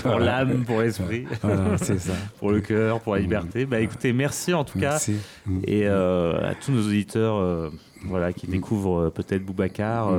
pour 0.02 0.20
l'âme, 0.20 0.64
pour 0.68 0.82
l'esprit, 0.82 1.26
pour 2.40 2.52
le 2.52 2.62
cœur, 2.62 3.00
pour 3.00 3.16
la 3.16 3.22
liberté. 3.22 3.66
Bah, 3.66 3.80
écoutez, 3.80 4.12
merci 4.14 4.54
en 4.54 4.64
tout 4.64 4.80
cas. 4.80 5.00
Mm. 5.46 5.60
Et 5.66 5.88
euh, 5.88 6.50
à 6.50 6.56
tous 6.56 6.72
nos 6.72 6.82
auditeurs 6.82 7.38
euh, 7.38 7.70
voilà, 8.06 8.34
qui 8.34 8.48
découvrent 8.48 9.00
euh, 9.00 9.10
peut-être 9.10 9.44
Boubacar, 9.44 10.14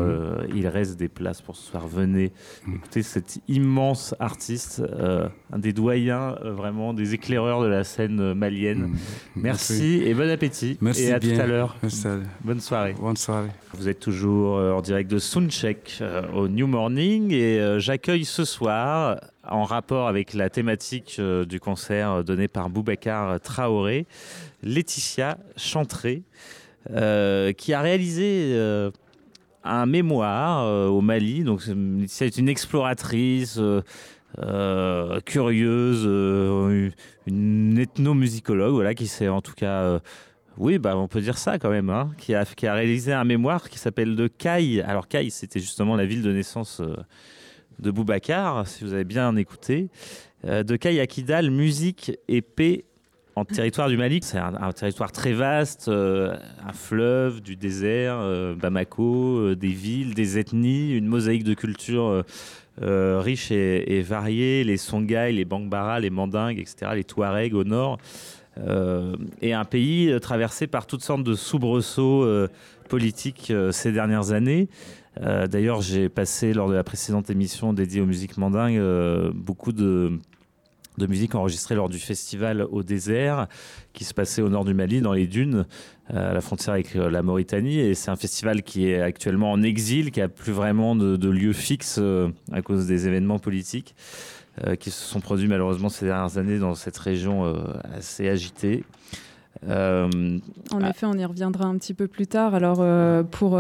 il 0.54 0.66
reste 0.68 0.98
des 0.98 1.08
places 1.08 1.40
pour 1.40 1.56
ce 1.56 1.70
soir. 1.70 1.86
Venez 1.86 2.32
écoutez 2.68 3.02
cet 3.02 3.40
immense 3.48 4.14
artiste, 4.18 4.82
un 5.52 5.58
des 5.58 5.72
doyens 5.72 6.36
vraiment, 6.42 6.94
des 6.94 7.14
éclaireurs 7.14 7.62
de 7.62 7.66
la 7.66 7.84
scène 7.84 8.34
malienne. 8.34 8.96
Merci, 9.36 10.02
et 10.04 10.14
bon 10.14 10.28
appétit. 10.30 10.78
Merci 10.80 11.04
et 11.04 11.12
à 11.12 11.20
tout 11.20 11.28
à 11.28 11.46
l'heure. 11.46 11.76
Bonne 12.44 12.60
soirée. 12.60 12.94
Bonne 12.98 13.16
soirée. 13.16 13.50
Vous 13.74 13.88
êtes 13.88 14.00
toujours 14.00 14.56
en 14.56 14.80
direct 14.80 15.10
de 15.10 15.18
Soundcheck 15.18 16.00
euh, 16.00 16.22
au 16.32 16.48
New 16.48 16.66
Morning 16.66 17.32
et 17.32 17.60
euh, 17.60 17.78
j'accueille 17.78 18.24
ce 18.24 18.44
soir, 18.44 19.20
en 19.46 19.64
rapport 19.64 20.08
avec 20.08 20.34
la 20.34 20.50
thématique 20.50 21.16
euh, 21.18 21.44
du 21.44 21.60
concert 21.60 22.24
donné 22.24 22.48
par 22.48 22.70
Boubacar 22.70 23.40
Traoré, 23.40 24.06
Laetitia 24.62 25.38
Chantré, 25.56 26.22
qui 26.88 27.74
a 27.74 27.80
réalisé 27.80 28.56
un 29.64 29.86
mémoire 29.86 30.90
au 30.90 31.00
Mali. 31.00 31.44
Donc, 31.44 31.62
c'est 32.06 32.38
une 32.38 32.48
exploratrice. 32.48 33.60
curieuse, 35.24 36.94
une 37.26 37.78
ethnomusicologue, 37.78 38.74
voilà, 38.74 38.94
qui 38.94 39.06
s'est 39.06 39.28
en 39.28 39.40
tout 39.40 39.54
cas 39.54 40.00
oui, 40.60 40.78
bah, 40.78 40.94
on 40.94 41.08
peut 41.08 41.22
dire 41.22 41.38
ça 41.38 41.58
quand 41.58 41.70
même, 41.70 41.88
hein, 41.88 42.10
qui, 42.18 42.34
a, 42.34 42.44
réalisé 42.62 43.14
un 43.14 43.24
mémoire 43.24 43.70
qui 43.70 43.78
s'appelle 43.78 44.14
De 44.14 44.28
Caille. 44.28 44.82
Alors 44.82 45.08
Caille, 45.08 45.30
c'était 45.30 45.58
justement 45.58 45.96
la 45.96 46.04
ville 46.04 46.20
de 46.20 46.30
naissance 46.30 46.80
euh, 46.80 46.96
de 47.78 47.90
Boubacar, 47.90 48.68
si 48.68 48.84
vous 48.84 48.92
avez 48.92 49.04
bien 49.04 49.34
écouté. 49.36 49.88
Euh, 50.44 50.62
de 50.62 50.76
Caille 50.76 51.00
à 51.00 51.06
Kidal, 51.06 51.50
musique 51.50 52.12
et 52.28 52.42
paix 52.42 52.84
en 53.36 53.44
territoire 53.44 53.88
du 53.88 53.96
Mali. 53.96 54.20
C'est 54.22 54.38
un, 54.38 54.72
territoire 54.72 55.12
très 55.12 55.32
vaste, 55.32 55.88
euh, 55.88 56.36
un 56.66 56.72
fleuve, 56.72 57.40
du 57.40 57.56
désert, 57.56 58.18
Bamako, 58.56 59.54
des 59.54 59.68
villes, 59.68 60.14
des 60.14 60.38
ethnies, 60.38 60.92
une 60.92 61.06
mosaïque 61.06 61.44
de 61.44 61.54
cultures 61.54 62.24
riche 62.80 63.50
et, 63.50 63.98
et, 63.98 64.02
variée, 64.02 64.64
les 64.64 64.78
Songhai, 64.78 65.32
les 65.32 65.44
Bangbara, 65.44 66.00
les 66.00 66.10
Mandingues, 66.10 66.58
etc., 66.58 66.92
les 66.94 67.04
Touaregs 67.04 67.54
au 67.54 67.64
nord. 67.64 67.98
Euh, 68.58 69.16
et 69.40 69.52
un 69.52 69.64
pays 69.64 70.10
euh, 70.10 70.18
traversé 70.18 70.66
par 70.66 70.86
toutes 70.86 71.02
sortes 71.02 71.22
de 71.22 71.34
soubresauts 71.34 72.24
euh, 72.24 72.48
politiques 72.88 73.52
ces 73.70 73.92
dernières 73.92 74.32
années. 74.32 74.68
D'ailleurs, 75.20 75.80
j'ai 75.80 76.08
passé 76.08 76.52
lors 76.52 76.68
de 76.68 76.74
la 76.74 76.82
précédente 76.82 77.30
émission 77.30 77.72
dédiée 77.72 78.00
aux 78.00 78.06
musiques 78.06 78.36
mandingues 78.36 78.80
beaucoup 79.32 79.70
de, 79.70 80.18
de 81.00 81.06
musique 81.06 81.34
enregistrée 81.34 81.74
lors 81.74 81.88
du 81.88 81.98
festival 81.98 82.66
au 82.70 82.82
désert 82.82 83.48
qui 83.92 84.04
se 84.04 84.14
passait 84.14 84.42
au 84.42 84.48
nord 84.48 84.64
du 84.64 84.74
Mali, 84.74 85.00
dans 85.00 85.12
les 85.12 85.26
dunes, 85.26 85.66
à 86.08 86.32
la 86.32 86.40
frontière 86.40 86.74
avec 86.74 86.94
la 86.94 87.22
Mauritanie. 87.22 87.80
Et 87.80 87.94
c'est 87.94 88.10
un 88.10 88.16
festival 88.16 88.62
qui 88.62 88.88
est 88.88 89.00
actuellement 89.00 89.50
en 89.50 89.62
exil, 89.62 90.12
qui 90.12 90.20
a 90.20 90.28
plus 90.28 90.52
vraiment 90.52 90.94
de, 90.94 91.16
de 91.16 91.28
lieu 91.28 91.52
fixe 91.52 92.00
à 92.52 92.62
cause 92.62 92.86
des 92.86 93.08
événements 93.08 93.38
politiques. 93.38 93.94
Euh, 94.66 94.74
qui 94.74 94.90
se 94.90 95.04
sont 95.04 95.20
produits 95.20 95.46
malheureusement 95.46 95.88
ces 95.88 96.04
dernières 96.04 96.36
années 96.36 96.58
dans 96.58 96.74
cette 96.74 96.98
région 96.98 97.46
euh, 97.46 97.62
assez 97.96 98.28
agitée. 98.28 98.84
Euh, 99.68 100.08
en 100.72 100.80
effet, 100.80 101.06
on 101.06 101.14
y 101.14 101.24
reviendra 101.24 101.66
un 101.66 101.76
petit 101.76 101.94
peu 101.94 102.06
plus 102.06 102.26
tard. 102.26 102.54
Alors, 102.54 102.84
pour 103.26 103.58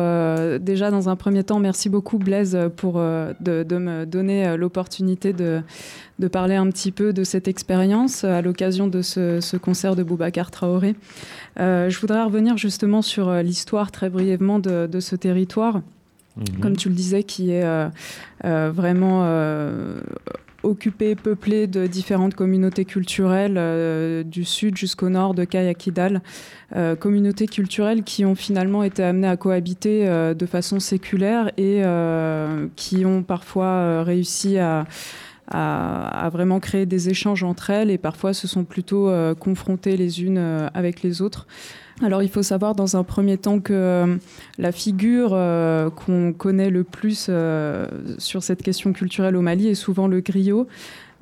déjà 0.60 0.90
dans 0.90 1.08
un 1.08 1.16
premier 1.16 1.44
temps, 1.44 1.58
merci 1.58 1.88
beaucoup 1.88 2.18
Blaise 2.18 2.58
pour 2.76 2.94
de, 2.94 3.78
me 3.78 4.04
donner 4.06 4.56
l'opportunité 4.56 5.32
de, 5.32 5.60
de, 6.18 6.28
parler 6.28 6.54
un 6.54 6.68
petit 6.70 6.92
peu 6.92 7.12
de 7.12 7.24
cette 7.24 7.48
expérience 7.48 8.24
à 8.24 8.40
l'occasion 8.40 8.86
de 8.86 9.02
ce, 9.02 9.56
concert 9.56 9.94
de 9.94 10.02
Boubacar 10.02 10.50
Traoré. 10.50 10.96
je 11.58 12.00
voudrais 12.00 12.22
revenir 12.22 12.56
justement 12.56 13.02
sur 13.02 13.32
l'histoire 13.42 13.90
très 13.90 14.08
brièvement 14.08 14.58
de, 14.58 14.86
de 14.86 15.00
ce 15.00 15.16
territoire. 15.16 15.82
Mhm. 16.36 16.60
Comme 16.60 16.76
tu 16.76 16.88
le 16.88 16.94
disais, 16.94 17.24
qui 17.24 17.50
est 17.50 17.90
vraiment 18.42 19.22
occupé, 20.62 21.14
peuplé 21.14 21.66
de 21.66 21.86
différentes 21.86 22.34
communautés 22.34 22.84
culturelles 22.84 24.24
du 24.24 24.44
sud 24.44 24.76
jusqu'au 24.76 25.08
nord 25.08 25.34
de 25.34 25.44
Kayakidal, 25.44 26.22
communautés 26.98 27.46
culturelles 27.46 28.02
qui 28.02 28.24
ont 28.24 28.34
finalement 28.34 28.82
été 28.82 29.02
amenées 29.02 29.28
à 29.28 29.36
cohabiter 29.36 30.06
de 30.34 30.46
façon 30.46 30.80
séculaire 30.80 31.50
et 31.56 31.82
qui 32.76 33.04
ont 33.04 33.22
parfois 33.22 34.02
réussi 34.02 34.58
à 34.58 34.86
à, 35.50 36.30
vraiment 36.32 36.60
créer 36.60 36.86
des 36.86 37.08
échanges 37.08 37.42
entre 37.42 37.70
elles 37.70 37.90
et 37.90 37.98
parfois 37.98 38.32
se 38.32 38.46
sont 38.46 38.64
plutôt 38.64 39.08
euh, 39.08 39.34
confrontées 39.34 39.96
les 39.96 40.22
unes 40.22 40.38
euh, 40.38 40.68
avec 40.74 41.02
les 41.02 41.22
autres. 41.22 41.46
Alors 42.02 42.22
il 42.22 42.30
faut 42.30 42.42
savoir 42.42 42.74
dans 42.74 42.96
un 42.96 43.04
premier 43.04 43.36
temps 43.36 43.60
que 43.60 43.72
euh, 43.72 44.16
la 44.58 44.72
figure 44.72 45.30
qu'on 45.96 46.32
connaît 46.32 46.70
le 46.70 46.84
plus 46.84 47.30
sur 48.18 48.42
cette 48.42 48.62
question 48.62 48.92
culturelle 48.92 49.36
au 49.36 49.42
Mali 49.42 49.68
est 49.68 49.74
souvent 49.74 50.08
le 50.08 50.20
griot. 50.20 50.66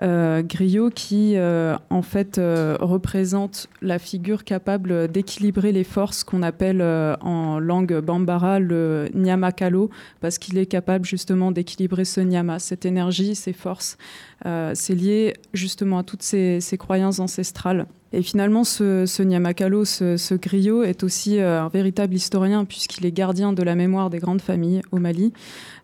Euh, 0.00 0.42
griot 0.42 0.90
qui 0.90 1.32
euh, 1.34 1.76
en 1.90 2.02
fait 2.02 2.38
euh, 2.38 2.76
représente 2.80 3.66
la 3.82 3.98
figure 3.98 4.44
capable 4.44 5.08
d'équilibrer 5.08 5.72
les 5.72 5.82
forces 5.82 6.22
qu'on 6.22 6.42
appelle 6.42 6.80
en 6.82 7.58
langue 7.58 8.00
bambara 8.00 8.60
le 8.60 9.08
nyamakalo 9.14 9.90
parce 10.20 10.38
qu'il 10.38 10.56
est 10.58 10.66
capable 10.66 11.04
justement 11.04 11.50
d'équilibrer 11.50 12.04
ce 12.04 12.20
nyama, 12.20 12.60
cette 12.60 12.86
énergie, 12.86 13.34
ces 13.34 13.52
forces. 13.52 13.98
c'est 14.44 14.94
lié 14.94 15.34
justement 15.52 15.98
à 15.98 16.02
toutes 16.04 16.22
ces, 16.22 16.60
croyances 16.78 17.18
ancestrales. 17.18 17.86
Et 18.12 18.22
finalement, 18.22 18.64
ce, 18.64 19.04
ce 19.04 19.22
Nyamakalo, 19.22 19.84
ce, 19.84 20.16
ce, 20.16 20.34
griot, 20.34 20.82
est 20.82 21.02
aussi 21.02 21.40
un 21.40 21.68
véritable 21.68 22.14
historien 22.14 22.64
puisqu'il 22.64 23.04
est 23.04 23.12
gardien 23.12 23.52
de 23.52 23.62
la 23.62 23.74
mémoire 23.74 24.08
des 24.08 24.18
grandes 24.18 24.40
familles 24.40 24.80
au 24.92 24.98
Mali 24.98 25.32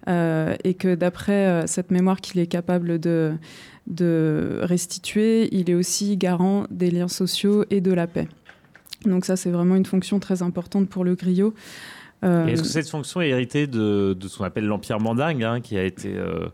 et 0.06 0.74
que 0.74 0.94
d'après 0.94 1.66
cette 1.66 1.90
mémoire 1.90 2.20
qu'il 2.20 2.40
est 2.40 2.46
capable 2.46 2.98
de, 2.98 3.34
de 3.86 4.60
restituer, 4.62 5.48
il 5.54 5.70
est 5.70 5.74
aussi 5.74 6.16
garant 6.16 6.64
des 6.70 6.90
liens 6.90 7.08
sociaux 7.08 7.64
et 7.70 7.80
de 7.80 7.92
la 7.92 8.06
paix. 8.06 8.28
Donc 9.04 9.24
ça, 9.24 9.36
c'est 9.36 9.50
vraiment 9.50 9.76
une 9.76 9.84
fonction 9.84 10.18
très 10.18 10.42
importante 10.42 10.88
pour 10.88 11.04
le 11.04 11.14
griot. 11.14 11.54
Euh, 12.24 12.46
est-ce 12.46 12.62
que 12.62 12.68
cette 12.68 12.88
fonction 12.88 13.20
est 13.20 13.28
héritée 13.28 13.66
de, 13.66 14.16
ce 14.20 14.38
qu'on 14.38 14.44
appelle 14.44 14.64
l'Empire 14.64 15.00
mandingue, 15.00 15.44
hein, 15.44 15.60
qui, 15.60 15.76
a 15.76 15.84
été, 15.84 16.14
euh, 16.16 16.46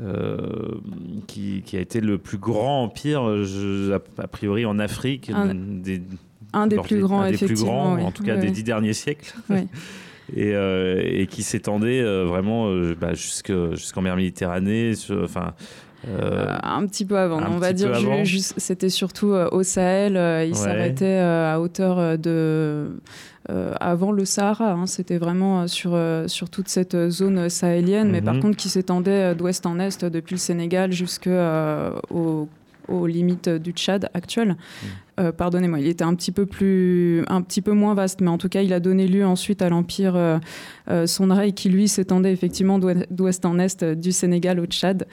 euh, 0.00 0.78
qui, 1.26 1.64
a 1.74 1.80
été 1.80 2.00
le 2.00 2.18
plus 2.18 2.38
grand 2.38 2.84
empire, 2.84 3.22
a, 3.22 4.28
priori, 4.28 4.64
en 4.64 4.78
Afrique 4.78 5.30
Un 5.34 5.54
des, 5.54 6.02
un 6.52 6.68
des 6.68 6.76
plus 6.76 7.00
grands, 7.00 7.28
des 7.28 7.36
plus 7.36 7.60
grands, 7.60 7.98
en 7.98 8.12
tout 8.12 8.22
cas 8.22 8.36
des 8.36 8.50
dix 8.50 8.64
derniers 8.64 8.94
siècles. 8.94 9.34
Et, 10.36 11.26
qui 11.28 11.42
s'étendait 11.42 12.04
vraiment 12.24 12.72
bah, 13.00 13.14
jusqu'en 13.14 14.00
mer 14.00 14.14
Méditerranée, 14.14 14.92
enfin 15.24 15.54
un 16.06 16.86
petit 16.86 17.04
peu 17.04 17.18
avant, 17.18 17.40
on 17.48 17.58
va 17.58 17.72
dire. 17.72 17.94
C'était 18.56 18.88
surtout 18.88 19.32
euh, 19.32 19.48
au 19.52 19.62
Sahel. 19.62 20.16
Euh, 20.16 20.44
il 20.44 20.54
s'arrêtait 20.54 21.18
à 21.18 21.60
hauteur 21.60 22.18
de. 22.18 22.90
avant 23.48 24.12
le 24.12 24.24
Sahara, 24.24 24.72
hein. 24.72 24.86
c'était 24.86 25.18
vraiment 25.18 25.66
sur, 25.66 25.98
sur 26.26 26.50
toute 26.50 26.68
cette 26.68 27.10
zone 27.10 27.48
sahélienne, 27.48 28.10
mais 28.10 28.22
par 28.22 28.34
mhm. 28.34 28.42
contre 28.42 28.56
qui 28.56 28.68
s'étendait 28.68 29.34
d'ouest 29.34 29.66
en 29.66 29.78
est 29.78 30.04
depuis 30.04 30.34
le 30.34 30.40
Sénégal 30.40 30.92
jusqu'au 30.92 32.48
aux 32.90 33.06
limites 33.06 33.48
du 33.48 33.72
Tchad 33.72 34.10
actuel. 34.14 34.50
Mm. 34.50 34.86
Euh, 35.20 35.32
pardonnez-moi, 35.32 35.80
il 35.80 35.86
était 35.86 36.04
un 36.04 36.14
petit 36.14 36.32
peu 36.32 36.46
plus, 36.46 37.24
un 37.28 37.42
petit 37.42 37.60
peu 37.60 37.72
moins 37.72 37.94
vaste, 37.94 38.20
mais 38.20 38.30
en 38.30 38.38
tout 38.38 38.48
cas, 38.48 38.62
il 38.62 38.72
a 38.72 38.80
donné 38.80 39.06
lieu 39.06 39.26
ensuite 39.26 39.60
à 39.60 39.68
l'empire 39.68 40.16
euh, 40.16 40.38
euh 40.90 41.06
qui 41.54 41.68
lui 41.68 41.88
s'étendait 41.88 42.32
effectivement 42.32 42.78
d'ouest 42.78 43.44
en 43.44 43.58
est 43.58 43.84
du 43.84 44.12
Sénégal 44.12 44.60
au 44.60 44.66
Tchad. 44.66 45.06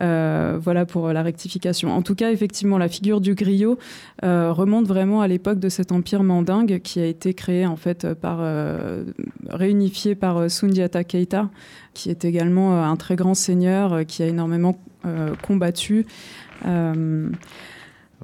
Euh, 0.00 0.58
voilà 0.60 0.84
pour 0.84 1.12
la 1.12 1.22
rectification. 1.22 1.92
En 1.92 2.02
tout 2.02 2.14
cas, 2.14 2.30
effectivement, 2.30 2.78
la 2.78 2.88
figure 2.88 3.20
du 3.20 3.34
griot 3.34 3.78
remonte 4.22 4.86
vraiment 4.86 5.20
à 5.20 5.28
l'époque 5.28 5.58
de 5.58 5.68
cet 5.68 5.92
empire 5.92 6.22
mandingue 6.22 6.80
qui 6.82 7.00
a 7.00 7.06
été 7.06 7.34
créé 7.34 7.66
en 7.66 7.76
fait 7.76 8.14
par 8.14 8.40
réunifié 9.48 10.14
par 10.14 10.50
Sundiata 10.50 11.04
Keita, 11.04 11.50
qui 11.94 12.10
est 12.10 12.24
également 12.24 12.82
un 12.84 12.96
très 12.96 13.16
grand 13.16 13.34
seigneur 13.34 14.04
qui 14.06 14.22
a 14.22 14.26
énormément 14.26 14.78
combattu. 15.42 16.06
Euh, 16.66 17.28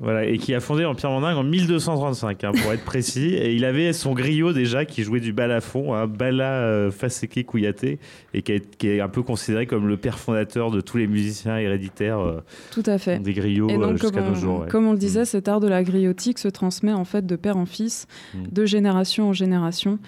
voilà, 0.01 0.25
et 0.25 0.39
qui 0.39 0.55
a 0.55 0.61
fondé 0.61 0.83
l'Empire 0.83 1.11
Mandingue 1.11 1.37
en 1.37 1.43
1235, 1.43 2.45
hein, 2.45 2.53
pour 2.53 2.73
être 2.73 2.85
précis. 2.85 3.35
Et 3.35 3.55
il 3.55 3.67
avait 3.67 3.93
son 3.93 4.15
griot 4.15 4.55
déjà 4.55 4.87
qui 4.87 5.03
jouait 5.03 5.21
du 5.21 5.35
balafon, 5.35 5.95
un 5.95 6.03
hein, 6.03 6.07
Bala 6.07 6.63
euh, 6.63 6.91
Faseke 6.91 7.45
Kouyaté, 7.45 7.99
et 8.33 8.41
qui 8.41 8.53
est, 8.89 9.01
un 9.01 9.09
peu 9.09 9.23
considéré 9.23 9.67
comme 9.67 9.89
le 9.89 9.99
père 9.99 10.19
fondateur 10.19 10.71
de 10.71 10.81
tous 10.81 10.97
les 10.97 11.07
musiciens 11.07 11.59
héréditaires. 11.59 12.21
Euh, 12.21 12.41
Tout 12.71 12.83
à 12.87 12.97
fait. 12.97 13.19
Des 13.19 13.35
griots 13.35 13.69
jusqu'à 13.97 14.23
nos 14.23 14.35
jours. 14.35 14.65
Comme 14.71 14.87
on 14.87 14.93
le 14.93 14.99
disait, 14.99 15.23
mm. 15.23 15.27
cet 15.27 15.49
art 15.49 15.61
de 15.61 15.69
la 15.69 15.83
griotique 15.83 16.39
se 16.39 16.49
transmet 16.49 16.93
en 16.93 17.05
fait 17.05 17.27
de 17.27 17.37
père 17.37 17.59
en 17.59 17.67
fils, 17.67 18.07
mm. 18.35 18.39
de 18.51 18.65
génération 18.65 19.29
en 19.29 19.33
génération. 19.35 19.99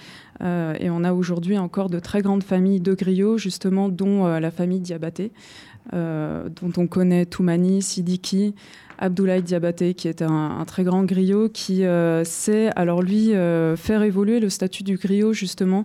et 0.40 0.88
on 0.90 1.04
a 1.04 1.12
aujourd'hui 1.12 1.58
encore 1.58 1.90
de 1.90 1.98
très 1.98 2.22
grandes 2.22 2.44
familles 2.44 2.80
de 2.80 2.94
griots, 2.94 3.36
justement, 3.36 3.90
dont 3.90 4.26
la 4.26 4.50
famille 4.50 4.80
Diabaté. 4.80 5.32
Euh, 5.92 6.48
dont 6.48 6.72
on 6.80 6.86
connaît 6.86 7.26
Toumani, 7.26 7.82
Sidiki, 7.82 8.54
Abdoulaye 8.98 9.42
Diabaté, 9.42 9.94
qui 9.94 10.08
est 10.08 10.22
un, 10.22 10.64
très 10.66 10.84
grand 10.84 11.02
griot, 11.04 11.48
qui 11.48 11.84
euh, 11.84 12.24
sait, 12.24 12.70
alors 12.76 13.02
lui, 13.02 13.34
euh, 13.34 13.76
faire 13.76 14.02
évoluer 14.02 14.38
le 14.38 14.48
statut 14.48 14.84
du 14.84 14.96
griot, 14.96 15.32
justement, 15.32 15.84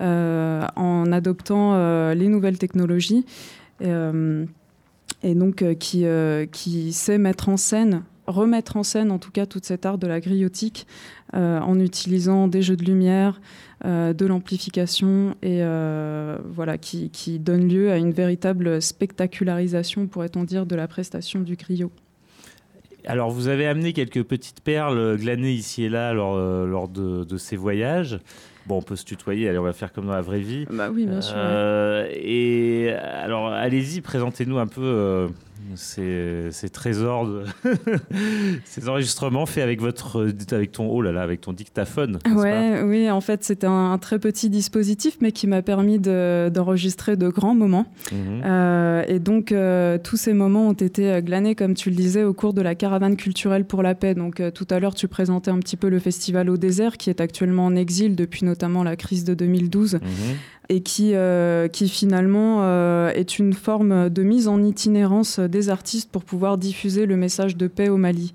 en 0.00 1.12
adoptant 1.12 2.12
les 2.12 2.28
nouvelles 2.28 2.58
technologies. 2.58 3.24
et 3.80 5.34
donc, 5.34 5.64
qui, 5.78 6.04
qui 6.52 6.92
sait 6.92 7.18
mettre 7.18 7.48
en 7.48 7.56
scène 7.56 8.02
remettre 8.28 8.76
en 8.76 8.82
scène 8.82 9.10
en 9.10 9.18
tout 9.18 9.30
cas 9.30 9.46
toute 9.46 9.64
cette 9.64 9.84
art 9.84 9.98
de 9.98 10.06
la 10.06 10.20
griotique 10.20 10.86
en 11.34 11.78
utilisant 11.78 12.48
des 12.48 12.62
jeux 12.62 12.76
de 12.76 12.84
lumière, 12.84 13.38
euh, 13.84 14.12
de 14.12 14.26
l'amplification 14.26 15.36
et 15.40 15.62
euh, 15.62 16.36
voilà, 16.44 16.78
qui, 16.78 17.38
donne 17.38 17.68
lieu 17.68 17.92
à 17.92 17.96
une 17.96 18.10
véritable 18.10 18.82
spectacularisation, 18.82 20.08
pourrait-on 20.08 20.42
dire, 20.42 20.66
de 20.66 20.74
la 20.74 20.88
prestation 20.88 21.38
du 21.42 21.54
griot. 21.54 21.92
Alors, 23.06 23.30
vous 23.30 23.46
avez 23.46 23.68
amené 23.68 23.92
quelques 23.92 24.24
petites 24.24 24.62
perles 24.62 25.16
glanées 25.16 25.52
ici 25.52 25.84
et 25.84 25.88
là 25.88 26.12
lors, 26.12 26.34
euh, 26.34 26.66
lors 26.66 26.88
de, 26.88 27.36
ces 27.36 27.54
voyages. 27.54 28.18
Bon, 28.66 28.78
on 28.78 28.82
peut 28.82 28.96
se 28.96 29.04
tutoyer, 29.04 29.48
allez, 29.48 29.58
on 29.58 29.62
va 29.62 29.72
faire 29.72 29.92
comme 29.92 30.06
dans 30.06 30.12
la 30.12 30.22
vraie 30.22 30.40
vie. 30.40 30.66
Bah 30.72 30.90
oui, 30.92 31.06
bien 31.06 31.20
sûr. 31.20 31.36
Et 32.10 32.90
alors, 32.90 33.46
allez-y, 33.46 34.00
présentez-nous 34.00 34.58
un 34.58 34.66
peu 34.66 35.28
ces, 35.74 36.50
trésors, 36.72 37.26
de 37.26 37.44
ces 38.64 38.88
enregistrements 38.88 39.46
faits 39.46 39.62
avec 39.62 39.80
votre, 39.80 40.32
avec 40.50 40.72
ton, 40.72 40.88
oh 40.88 41.02
là 41.02 41.12
là, 41.12 41.22
avec 41.22 41.40
ton 41.40 41.52
dictaphone. 41.52 42.18
Ouais, 42.34 42.82
oui, 42.82 43.10
en 43.10 43.20
fait, 43.20 43.44
c'était 43.44 43.66
un, 43.66 43.98
très 43.98 44.18
petit 44.18 44.50
dispositif, 44.50 45.18
mais 45.20 45.32
qui 45.32 45.46
m'a 45.46 45.62
permis 45.62 45.98
d'enregistrer 45.98 47.16
de, 47.16 47.28
grands 47.28 47.54
moments. 47.54 47.86
Mhm. 48.12 48.42
Euh, 48.44 49.04
et 49.08 49.18
donc, 49.18 49.52
euh, 49.52 49.98
tous 50.02 50.16
ces 50.16 50.32
moments 50.32 50.68
ont 50.68 50.72
été 50.72 51.20
glanés, 51.22 51.54
comme 51.54 51.74
tu 51.74 51.90
le 51.90 51.96
disais, 51.96 52.24
au 52.24 52.32
cours 52.32 52.54
de 52.54 52.62
la 52.62 52.74
caravane 52.74 53.16
culturelle 53.16 53.64
pour 53.64 53.82
la 53.82 53.94
paix. 53.94 54.14
Donc, 54.14 54.40
euh, 54.40 54.50
tout 54.50 54.66
à 54.70 54.80
l'heure, 54.80 54.94
tu 54.94 55.08
présentais 55.08 55.50
un 55.50 55.58
petit 55.58 55.76
peu 55.76 55.88
le 55.88 55.98
festival 55.98 56.50
au 56.50 56.56
désert, 56.56 56.96
qui 56.96 57.10
est 57.10 57.20
actuellement 57.20 57.66
en 57.66 57.76
exil 57.76 58.16
depuis 58.16 58.44
notamment 58.44 58.82
la 58.82 58.96
crise 58.96 59.24
de 59.24 59.34
2012 59.34 60.00
et 60.68 60.80
qui, 60.80 61.14
euh, 61.14 61.68
finalement 61.72 62.58
euh, 62.60 63.10
est 63.10 63.38
une 63.38 63.52
forme 63.54 64.10
de 64.10 64.22
mise 64.22 64.48
en 64.48 64.62
itinérance 64.62 65.40
des 65.40 65.70
artistes 65.70 66.10
pour 66.10 66.24
pouvoir 66.24 66.58
diffuser 66.58 67.06
le 67.06 67.16
message 67.16 67.56
de 67.56 67.66
paix 67.66 67.88
au 67.88 67.96
Mali. 67.96 68.34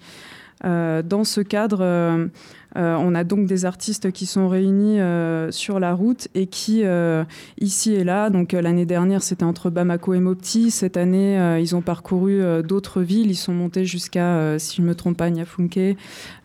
Euh, 0.66 1.02
dans 1.04 1.26
ce 1.26 1.42
cadre, 1.42 2.30
euh, 2.76 2.96
on 2.96 3.14
a 3.14 3.24
donc 3.24 3.46
des 3.46 3.66
artistes 3.66 4.12
qui 4.12 4.26
sont 4.26 4.48
réunis 4.48 5.00
euh, 5.00 5.52
sur 5.52 5.80
la 5.80 5.94
route 5.94 6.28
et 6.34 6.48
qui, 6.48 6.82
euh, 6.84 7.24
ici 7.60 7.94
et 7.94 8.04
là, 8.04 8.30
donc 8.30 8.54
l'année 8.54 8.86
dernière 8.86 9.22
c'était 9.22 9.44
entre 9.44 9.70
Bamako 9.70 10.14
et 10.16 10.20
Mopti, 10.20 10.72
cette 10.72 10.98
année 10.98 11.60
ils 11.60 11.76
ont 11.76 11.82
parcouru 11.82 12.42
d'autres 12.64 13.02
villes, 13.02 13.30
ils 13.30 13.36
sont 13.36 13.54
montés 13.54 13.86
jusqu'à, 13.86 14.58
si 14.60 14.78
je 14.78 14.82
ne 14.82 14.88
me 14.88 14.96
trompe 14.96 15.18
pas, 15.18 15.30
Niafunke. 15.30 15.78
Il 15.78 15.96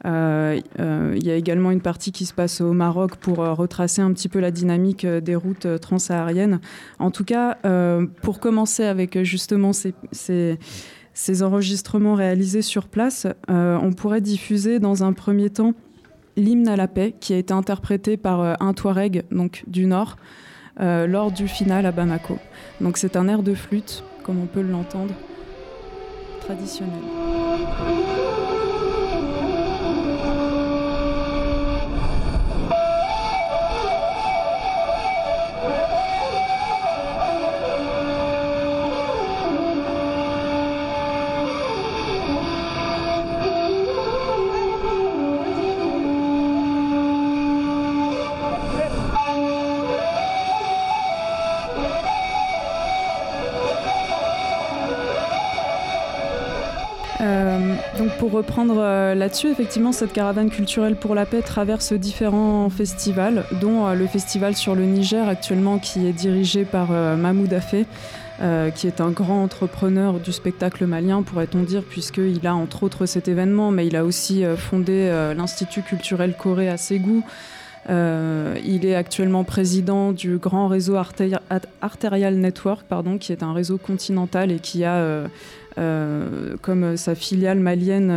y 0.04 1.30
a 1.30 1.34
également 1.34 1.70
une 1.70 1.80
partie 1.80 2.12
qui 2.12 2.26
se 2.26 2.34
passe 2.34 2.60
au 2.60 2.72
Maroc 2.72 3.16
pour 3.16 3.36
retracer 3.38 4.02
un 4.02 4.12
petit 4.12 4.28
peu 4.28 4.40
la 4.40 4.50
dynamique 4.50 5.06
des 5.06 5.36
routes 5.36 5.80
transsahariennes. 5.80 6.60
En 6.98 7.10
tout 7.10 7.24
cas, 7.24 7.58
pour 8.22 8.40
commencer 8.40 8.84
avec 8.84 9.22
justement 9.22 9.72
ces, 9.72 9.94
ces 11.14 11.42
enregistrements 11.42 12.14
réalisés 12.14 12.62
sur 12.62 12.88
place, 12.88 13.26
on 13.48 13.92
pourrait 13.92 14.20
diffuser 14.20 14.78
dans 14.78 15.04
un 15.04 15.12
premier 15.12 15.50
temps 15.50 15.74
l'hymne 16.38 16.68
à 16.68 16.76
la 16.76 16.88
paix 16.88 17.14
qui 17.18 17.34
a 17.34 17.36
été 17.36 17.52
interprété 17.52 18.16
par 18.16 18.40
euh, 18.40 18.54
un 18.60 18.72
Touareg 18.72 19.24
donc 19.30 19.64
du 19.66 19.86
Nord 19.86 20.16
euh, 20.80 21.06
lors 21.06 21.32
du 21.32 21.48
final 21.48 21.84
à 21.84 21.92
Bamako. 21.92 22.38
Donc 22.80 22.96
c'est 22.96 23.16
un 23.16 23.28
air 23.28 23.42
de 23.42 23.54
flûte, 23.54 24.04
comme 24.22 24.40
on 24.40 24.46
peut 24.46 24.62
l'entendre, 24.62 25.12
traditionnel. 26.40 27.02
Pour 58.28 58.36
reprendre 58.36 58.74
là-dessus, 59.14 59.48
effectivement, 59.48 59.90
cette 59.90 60.12
caravane 60.12 60.50
culturelle 60.50 60.96
pour 60.96 61.14
la 61.14 61.24
paix 61.24 61.40
traverse 61.40 61.94
différents 61.94 62.68
festivals, 62.68 63.44
dont 63.58 63.88
le 63.94 64.06
festival 64.06 64.54
sur 64.54 64.74
le 64.74 64.84
Niger 64.84 65.26
actuellement 65.26 65.78
qui 65.78 66.06
est 66.06 66.12
dirigé 66.12 66.66
par 66.66 66.90
Mahmoud 66.90 67.50
Afé. 67.54 67.86
qui 68.74 68.86
est 68.86 69.00
un 69.00 69.10
grand 69.10 69.42
entrepreneur 69.42 70.20
du 70.20 70.32
spectacle 70.32 70.84
malien, 70.84 71.22
pourrait-on 71.22 71.62
dire, 71.62 71.82
puisqu'il 71.82 72.46
a 72.46 72.54
entre 72.54 72.82
autres 72.82 73.06
cet 73.06 73.28
événement, 73.28 73.70
mais 73.70 73.86
il 73.86 73.96
a 73.96 74.04
aussi 74.04 74.44
fondé 74.56 75.10
l'Institut 75.34 75.82
culturel 75.82 76.34
Corée 76.36 76.68
à 76.68 76.76
Ségou, 76.76 77.24
euh, 77.88 78.56
il 78.64 78.84
est 78.84 78.94
actuellement 78.94 79.44
président 79.44 80.12
du 80.12 80.38
grand 80.38 80.68
réseau 80.68 80.96
Arterial 80.96 82.34
Network, 82.36 82.86
pardon, 82.86 83.18
qui 83.18 83.32
est 83.32 83.42
un 83.42 83.52
réseau 83.52 83.78
continental 83.78 84.50
et 84.50 84.58
qui 84.58 84.84
a 84.84 84.96
euh, 84.96 85.28
euh, 85.78 86.56
comme 86.60 86.96
sa 86.96 87.14
filiale 87.14 87.60
malienne 87.60 88.12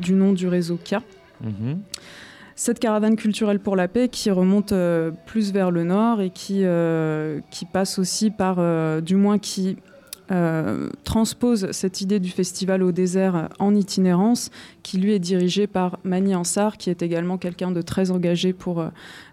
du 0.00 0.14
nom 0.14 0.32
du 0.32 0.48
réseau 0.48 0.76
K. 0.76 0.96
Mhm. 1.42 1.78
Cette 2.58 2.78
caravane 2.78 3.16
culturelle 3.16 3.60
pour 3.60 3.76
la 3.76 3.86
paix 3.86 4.08
qui 4.08 4.30
remonte 4.30 4.72
plus 5.26 5.52
vers 5.52 5.70
le 5.70 5.84
nord 5.84 6.22
et 6.22 6.30
qui, 6.30 6.64
qui 7.50 7.64
passe 7.66 7.98
aussi 7.98 8.30
par, 8.30 8.56
du 9.02 9.14
moins 9.14 9.38
qui 9.38 9.76
euh, 10.30 10.90
transpose 11.04 11.70
cette 11.70 12.00
idée 12.00 12.18
du 12.18 12.30
festival 12.30 12.82
au 12.82 12.92
désert 12.92 13.48
en 13.58 13.74
itinérance, 13.74 14.50
qui 14.82 14.98
lui 14.98 15.12
est 15.12 15.18
dirigé 15.18 15.66
par 15.66 15.98
Mani 16.04 16.34
Ansar, 16.34 16.76
qui 16.76 16.90
est 16.90 17.02
également 17.02 17.38
quelqu'un 17.38 17.70
de 17.70 17.82
très 17.82 18.10
engagé 18.10 18.52
pour 18.52 18.84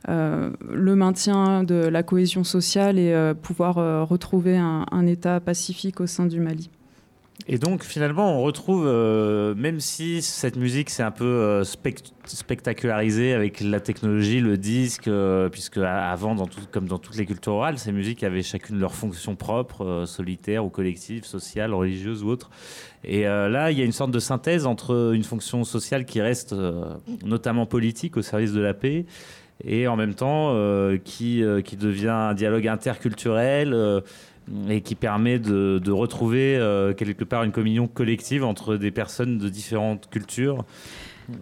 euh, 0.09 0.49
le 0.69 0.95
maintien 0.95 1.63
de 1.63 1.75
la 1.75 2.03
cohésion 2.03 2.43
sociale 2.43 2.99
et 2.99 3.13
euh, 3.13 3.33
pouvoir 3.33 4.07
retrouver 4.07 4.57
un 4.57 5.07
État 5.07 5.39
pacifique 5.39 5.99
au 5.99 6.07
sein 6.07 6.25
du 6.25 6.39
Mali. 6.39 6.69
Et 7.47 7.57
donc 7.57 7.83
finalement, 7.83 8.39
on 8.39 8.41
retrouve, 8.41 8.85
euh, 8.87 9.53
même 9.55 9.81
si 9.81 10.21
cette 10.21 10.55
musique 10.55 10.89
c'est 10.89 11.03
un 11.03 11.11
peu 11.11 11.25
euh, 11.25 11.63
spectacularisé 12.25 13.33
avec 13.33 13.59
la 13.59 13.81
technologie, 13.81 14.39
le 14.39 14.57
disque, 14.57 15.09
euh, 15.09 15.49
puisque 15.49 15.77
avant, 15.77 16.37
comme 16.71 16.87
dans 16.87 16.99
toutes 16.99 17.17
les 17.17 17.25
cultures 17.25 17.55
orales, 17.55 17.77
ces 17.77 17.91
musiques 17.91 18.23
avaient 18.23 18.43
chacune 18.43 18.79
leur 18.79 18.95
fonction 18.95 19.35
propre, 19.35 20.05
solitaire 20.07 20.63
ou 20.63 20.69
collective, 20.69 21.25
sociale, 21.25 21.73
religieuse 21.73 22.23
ou 22.23 22.29
autre. 22.29 22.49
Et 23.03 23.23
là, 23.23 23.69
il 23.69 23.77
y 23.77 23.81
a 23.81 23.85
une 23.85 23.91
sorte 23.91 24.11
de 24.11 24.19
synthèse 24.19 24.65
entre 24.65 25.11
une 25.13 25.25
fonction 25.25 25.65
sociale 25.65 26.05
qui 26.05 26.21
reste 26.21 26.55
notamment 27.25 27.65
politique 27.65 28.15
au 28.15 28.21
service 28.21 28.53
de 28.53 28.61
la 28.61 28.73
paix 28.73 29.05
et 29.65 29.87
en 29.87 29.97
même 29.97 30.13
temps 30.13 30.55
qui 31.03 31.41
devient 31.41 32.07
un 32.07 32.33
dialogue 32.33 32.69
interculturel 32.69 34.03
et 34.69 34.81
qui 34.81 34.95
permet 34.95 35.39
de, 35.39 35.91
retrouver 35.91 36.57
euh, 36.57 36.93
quelque 36.93 37.23
part 37.23 37.43
une 37.43 37.51
communion 37.51 37.87
collective 37.87 38.43
entre 38.43 38.75
des 38.75 38.91
personnes 38.91 39.37
de 39.37 39.49
différentes 39.49 40.09
cultures 40.09 40.65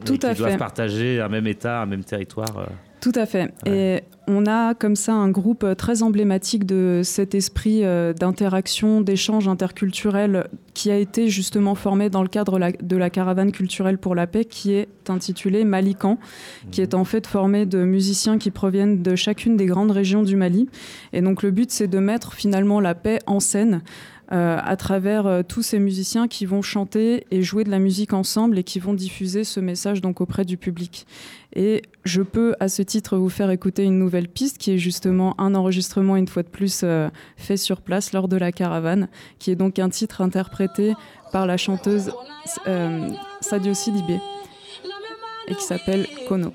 Tout 0.06 0.18
qui 0.18 0.34
doivent 0.36 0.58
partager 0.58 1.20
un 1.20 1.30
même 1.30 1.48
État, 1.48 1.82
un 1.82 1.86
même 1.86 2.04
territoire. 2.04 2.68
Tout 3.02 3.12
à 3.16 3.26
fait. 3.26 3.52
Et 3.66 4.04
on 4.28 4.46
a 4.46 4.76
comme 4.76 4.96
ça 4.96 5.14
un 5.14 5.30
groupe 5.30 5.64
euh, 5.64 5.74
très 5.74 6.04
emblématique 6.04 6.66
de 6.68 7.02
cet 7.04 7.34
esprit 7.34 7.84
euh, 7.84 8.14
d'interaction, 8.14 9.02
d'échange 9.02 9.48
interculturel 9.48 10.48
qui 10.76 10.92
a 10.92 10.98
été 10.98 11.28
justement 11.28 11.74
formé 11.74 12.12
dans 12.12 12.22
le 12.22 12.28
cadre 12.28 12.60
de 12.60 12.98
la 12.98 13.10
caravane 13.10 13.52
culturelle 13.52 13.98
pour 13.98 14.14
la 14.14 14.28
paix 14.28 14.46
qui 14.46 14.74
est 14.74 14.88
intitulé 15.10 15.66
Malican, 15.66 16.20
qui 16.70 16.82
est 16.82 16.94
en 16.94 17.04
fait 17.04 17.26
formé 17.26 17.66
de 17.66 17.84
musiciens 17.84 18.38
qui 18.38 18.52
proviennent 18.52 19.02
de 19.02 19.16
chacune 19.16 19.58
des 19.58 19.66
grandes 19.66 19.92
régions 19.92 20.22
du 20.22 20.36
Mali. 20.36 20.70
Et 21.12 21.22
donc 21.22 21.42
le 21.42 21.50
but 21.50 21.72
c'est 21.72 21.88
de 21.88 22.00
mettre 22.00 22.34
finalement 22.34 22.80
la 22.80 22.94
paix 22.94 23.20
en 23.26 23.40
scène 23.40 23.82
à 24.32 24.76
travers 24.78 25.28
euh, 25.28 25.41
tous 25.46 25.62
ces 25.62 25.78
musiciens 25.78 26.28
qui 26.28 26.46
vont 26.46 26.62
chanter 26.62 27.26
et 27.32 27.44
jouer 27.44 27.63
de 27.63 27.70
la 27.70 27.80
musique 27.80 28.13
ensemble 28.13 28.58
et 28.58 28.63
qui 28.63 28.80
vont 28.80 28.94
diffuser 28.94 29.44
ce 29.44 29.60
message 29.60 30.02
donc 30.02 30.22
auprès 30.22 30.46
du 30.46 30.58
public. 30.58 31.06
Et 31.54 31.82
je 32.06 32.22
peux 32.22 32.56
à 32.62 32.70
ce 32.70 32.82
titre 32.82 33.17
vous 33.17 33.30
faire 33.30 33.52
écouter 33.52 33.84
une 33.84 34.00
nouvelle 34.00 34.30
piste 34.30 34.58
qui 34.58 34.72
est 34.72 34.78
justement 34.78 35.36
un 35.39 35.54
enregistrement 35.54 36.15
une 36.15 36.30
fois 36.30 36.44
de 36.44 36.48
plus 36.48 36.82
euh, 36.84 37.10
fait 37.36 37.58
sur 37.58 37.82
place 37.82 38.13
lors 38.13 38.30
de 38.30 38.38
la 38.38 38.54
caravane, 38.54 39.10
qui 39.38 39.52
est 39.52 39.56
donc 39.56 39.80
un 39.80 39.89
titre 39.89 40.22
interprété 40.22 40.94
par 41.34 41.46
la 41.46 41.58
chanteuse 41.58 42.12
Sadio 43.41 43.74
Sidibé 43.74 44.20
et 45.48 45.56
qui 45.56 45.63
s'appelle 45.63 46.08
Kono. 46.28 46.54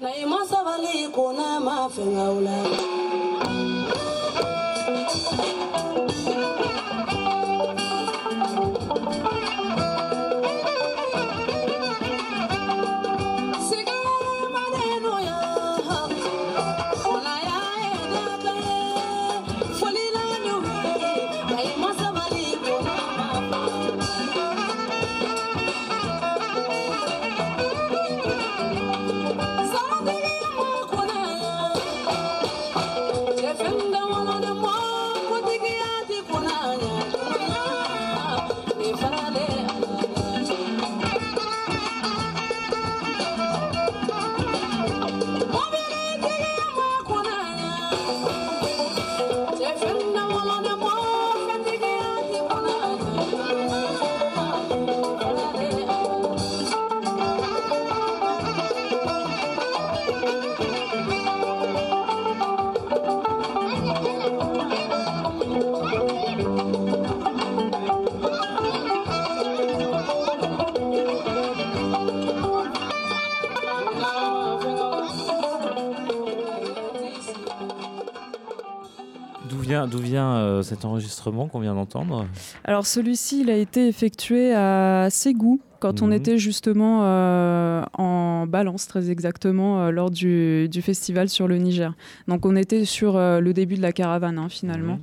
Cet 80.67 80.85
enregistrement 80.85 81.49
qu'on 81.49 81.61
vient 81.61 81.75
d'entendre 81.75 82.27
Alors 82.65 82.87
celui-ci, 82.87 83.41
il 83.41 83.51
a 83.51 83.57
été 83.57 83.89
effectué 83.89 84.55
à 84.55 85.09
Ségou, 85.11 85.61
quand 85.81 86.03
on 86.03 86.09
mhm. 86.09 86.13
était 86.15 86.39
justement 86.39 87.01
euh, 87.03 87.83
en 87.95 88.47
balance, 88.47 88.87
très 88.87 89.11
exactement, 89.11 89.81
euh, 89.81 89.91
lors 89.91 90.11
du, 90.11 90.69
festival 90.83 91.29
sur 91.29 91.49
le 91.49 91.59
Niger. 91.59 91.95
Donc 92.29 92.45
on 92.45 92.57
était 92.57 92.85
sur 92.85 93.19
le 93.19 93.53
début 93.53 93.77
de 93.77 93.83
la 93.83 93.93
caravane, 93.93 94.39
hein, 94.39 94.49
finalement. 94.49 94.99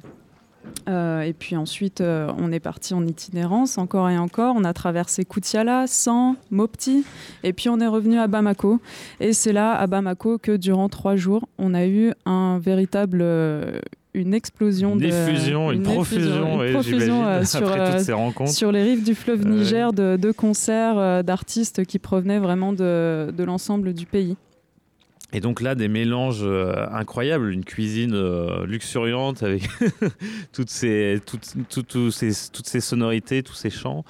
Mhm. 0.88 1.22
et 1.24 1.34
puis 1.34 1.56
ensuite, 1.56 2.02
on 2.02 2.52
est 2.52 2.60
parti 2.60 2.94
en 2.94 3.06
itinérance, 3.06 3.78
encore 3.78 4.10
et 4.10 4.18
encore. 4.18 4.56
On 4.58 4.64
a 4.64 4.74
traversé 4.74 5.26
Koutiala, 5.26 5.88
San, 5.88 6.36
Mopti, 6.52 7.06
et 7.44 7.54
puis 7.54 7.70
on 7.70 7.80
est 7.80 7.88
revenu 7.88 8.20
à 8.20 8.28
Bamako. 8.28 8.80
Et 9.20 9.34
c'est 9.34 9.54
là, 9.54 9.74
à 9.74 9.88
Bamako, 9.88 10.38
que 10.38 10.56
durant 10.56 10.90
trois 10.90 11.16
jours, 11.16 11.48
on 11.58 11.74
a 11.74 11.86
eu 11.86 12.14
un 12.26 12.60
véritable 12.60 13.24
une 14.14 14.34
explosion, 14.34 14.94
une 14.94 15.00
de, 15.00 15.06
effusion, 15.08 15.72
une, 15.72 15.84
profusion, 15.84 16.62
euh, 16.62 17.44
sur, 17.44 17.68
après 17.68 17.92
toutes 17.92 18.06
ces 18.06 18.14
rencontres. 18.14 18.52
sur 18.52 18.72
les 18.72 18.84
rives 18.84 19.04
du 19.04 19.16
fleuve 19.16 19.46
Niger 19.46 19.92
de, 19.92 20.32
concerts 20.32 20.98
euh, 20.98 21.24
d'artistes 21.24 21.86
qui 21.86 22.00
provenaient 22.00 22.40
vraiment 22.40 22.74
de, 22.74 23.34
de 23.36 23.44
l'ensemble 23.44 23.94
du 23.94 24.06
pays. 24.06 24.36
Et 25.36 25.40
donc 25.40 25.62
là, 25.62 25.74
des 25.74 25.88
mélanges 25.88 26.44
euh, 26.44 26.86
incroyables, 26.92 27.52
une 27.52 27.66
cuisine 27.66 28.16
luxuriante 28.66 29.42
avec 29.42 29.68
toutes, 30.54 30.70
ces, 30.70 31.20
toutes, 31.26 31.56
toutes, 31.70 32.12
ces, 32.12 32.32
toutes 32.52 32.68
ces 32.68 32.82
sonorités, 32.82 33.42
tous 33.42 33.56
ces 33.56 33.72
chants 33.72 34.04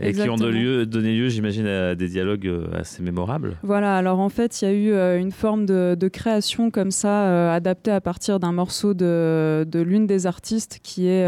et 0.00 0.12
qui 0.12 0.28
ont 0.28 0.36
donné 0.36 0.60
lieu, 0.60 0.86
donné 0.86 1.14
lieu 1.14 1.28
j'imagine, 1.28 1.66
à 1.66 1.94
des 1.94 2.08
dialogues 2.08 2.46
euh, 2.46 2.66
assez 2.74 3.02
mémorables. 3.02 3.56
Voilà, 3.62 3.96
alors 3.96 4.20
en 4.20 4.28
fait, 4.28 4.60
il 4.60 4.64
y 4.64 4.68
a 4.68 4.74
eu 4.74 4.92
euh, 4.92 5.18
une 5.18 5.32
forme 5.32 5.66
de, 5.66 6.08
création 6.08 6.70
comme 6.70 6.90
ça, 6.90 7.26
euh, 7.26 7.54
adaptée 7.54 7.90
à 7.90 8.00
partir 8.00 8.40
d'un 8.40 8.52
morceau 8.52 8.94
de, 8.94 9.66
de 9.68 9.80
l'une 9.80 10.06
des 10.06 10.26
artistes 10.26 10.80
qui 10.82 11.06
est 11.08 11.24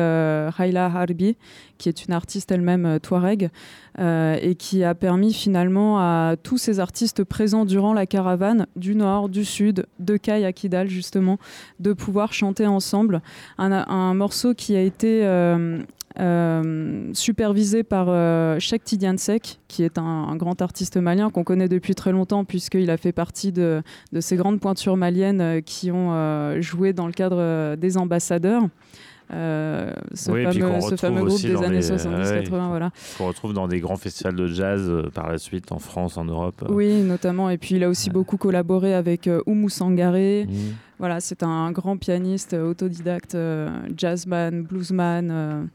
Haila 0.58 0.86
Harbi, 0.86 1.36
qui 1.78 1.88
est 1.88 2.06
une 2.06 2.14
artiste 2.14 2.50
elle-même 2.50 2.98
touareg, 3.00 3.50
et 3.98 4.54
qui 4.58 4.84
a 4.84 4.94
permis 4.94 5.34
finalement 5.34 5.98
à 5.98 6.36
tous 6.42 6.56
ces 6.56 6.80
artistes 6.80 7.24
présents 7.24 7.66
durant 7.66 7.92
la 7.92 8.06
caravane, 8.06 8.66
du 8.76 8.94
nord, 8.94 9.28
du 9.28 9.44
sud, 9.44 9.86
de 9.98 10.16
Kai 10.16 10.44
à 10.44 10.52
Kidal 10.52 10.88
justement, 10.88 11.38
de 11.80 11.92
pouvoir 11.92 12.32
chanter 12.32 12.66
ensemble. 12.66 13.20
Un, 13.58 13.72
un 13.72 14.14
morceau 14.14 14.54
qui 14.54 14.76
a 14.76 14.80
été 14.80 15.24
supervisé 17.14 17.82
par 17.82 18.60
Cheikh 18.60 18.84
Tidiansek, 18.84 19.60
qui 19.68 19.84
est 19.84 19.98
un, 19.98 20.36
grand 20.36 20.60
artiste 20.60 20.96
malien 20.96 21.30
qu'on 21.30 21.44
connaît 21.44 21.68
depuis 21.68 21.94
très 21.94 22.12
longtemps, 22.12 22.44
puisqu'il 22.44 22.90
a 22.90 22.96
fait 22.96 23.12
partie 23.12 23.52
de, 23.52 23.82
de, 24.12 24.20
ces 24.20 24.36
grandes 24.36 24.60
pointures 24.60 24.96
maliennes 24.96 25.62
qui 25.62 25.90
ont 25.90 26.60
joué 26.60 26.92
dans 26.92 27.06
le 27.06 27.12
cadre 27.12 27.76
des 27.76 27.96
ambassadeurs. 27.96 28.62
Euh, 29.32 29.92
ce, 30.14 30.30
fameux, 30.30 30.80
ce, 30.80 30.96
fameux, 30.96 31.24
groupe 31.24 31.40
des 31.40 31.56
années 31.56 31.80
70-80. 31.80 32.68
voilà. 32.68 32.90
Qu'on 33.16 33.28
retrouve 33.28 33.52
dans 33.52 33.68
des 33.68 33.80
grands 33.80 33.96
festivals 33.96 34.34
de 34.34 34.46
jazz 34.48 34.82
euh, 34.88 35.08
par 35.10 35.30
la 35.30 35.38
suite 35.38 35.70
en 35.72 35.78
France, 35.78 36.16
en 36.16 36.24
Europe. 36.24 36.64
Oui, 36.68 37.02
notamment. 37.02 37.48
Et 37.50 37.58
puis 37.58 37.76
il 37.76 37.84
a 37.84 37.88
aussi 37.88 38.10
beaucoup 38.10 38.36
collaboré 38.36 38.94
avec 38.94 39.28
euh, 39.28 39.42
Oumou 39.46 39.68
Sangaré. 39.68 40.46
Mmh. 40.48 40.54
Voilà, 40.98 41.20
c'est 41.20 41.42
un 41.42 41.70
grand 41.70 41.96
pianiste 41.96 42.54
autodidacte, 42.54 43.36
jazzman, 43.96 44.62
bluesman. 44.62 45.70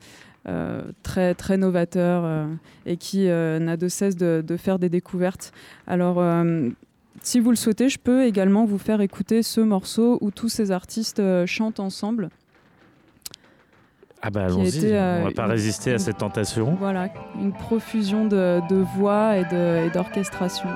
très 1.01 1.33
très 1.33 1.57
novateur 1.57 2.47
et 2.85 2.95
qui 2.97 3.25
n'a 3.25 3.75
de 3.75 3.87
cesse 3.87 4.15
de, 4.15 4.43
de, 4.45 4.55
faire 4.55 4.77
des 4.77 4.89
découvertes. 4.89 5.51
Alors, 5.87 6.23
si 7.23 7.39
vous 7.39 7.49
le 7.49 7.55
souhaitez, 7.55 7.89
je 7.89 7.97
peux 7.97 8.25
également 8.25 8.65
vous 8.65 8.77
faire 8.77 9.01
écouter 9.01 9.41
ce 9.41 9.61
morceau 9.61 10.19
où 10.21 10.29
tous 10.29 10.49
ces 10.49 10.69
artistes 10.69 11.23
chantent 11.47 11.79
ensemble. 11.79 12.29
Ah 14.21 14.29
bah 14.31 14.45
allons-y, 14.45 14.85
on 14.87 14.89
va 14.89 15.27
euh, 15.27 15.31
pas 15.31 15.45
résister 15.45 15.93
à 15.93 15.99
cette 15.99 16.17
tentation. 16.17 16.75
Voilà, 16.79 17.09
une 17.39 17.51
profusion 17.51 18.25
de, 18.25 18.59
de 18.69 18.83
voix 18.97 19.37
et 19.37 19.89
d'orchestration. 19.93 20.69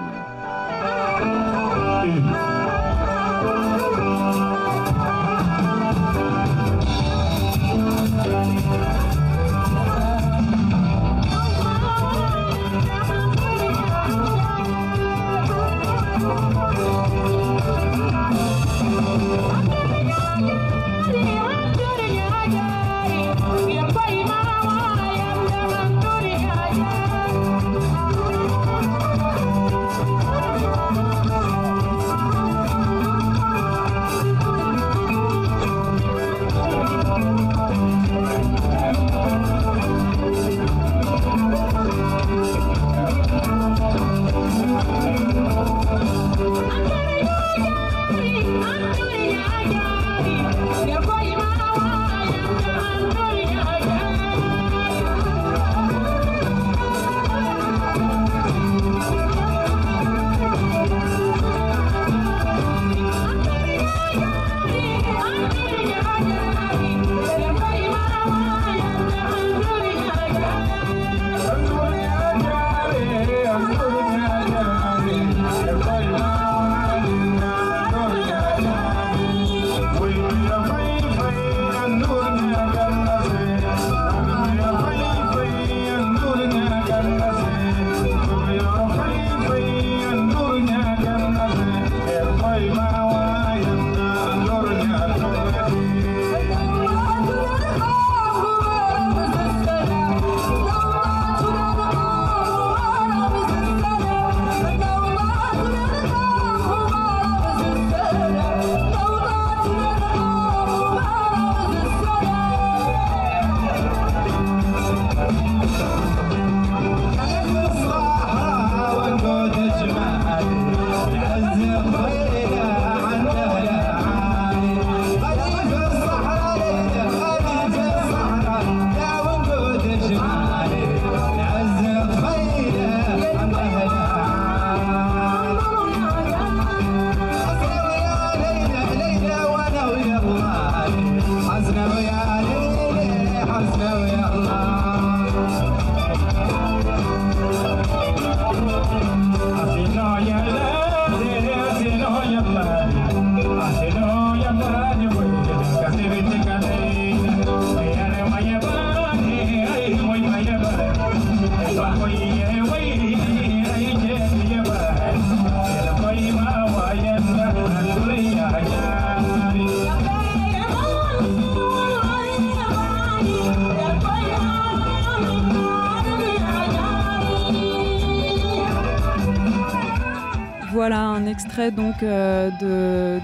Donc 181.71 182.03
euh, 182.03 182.49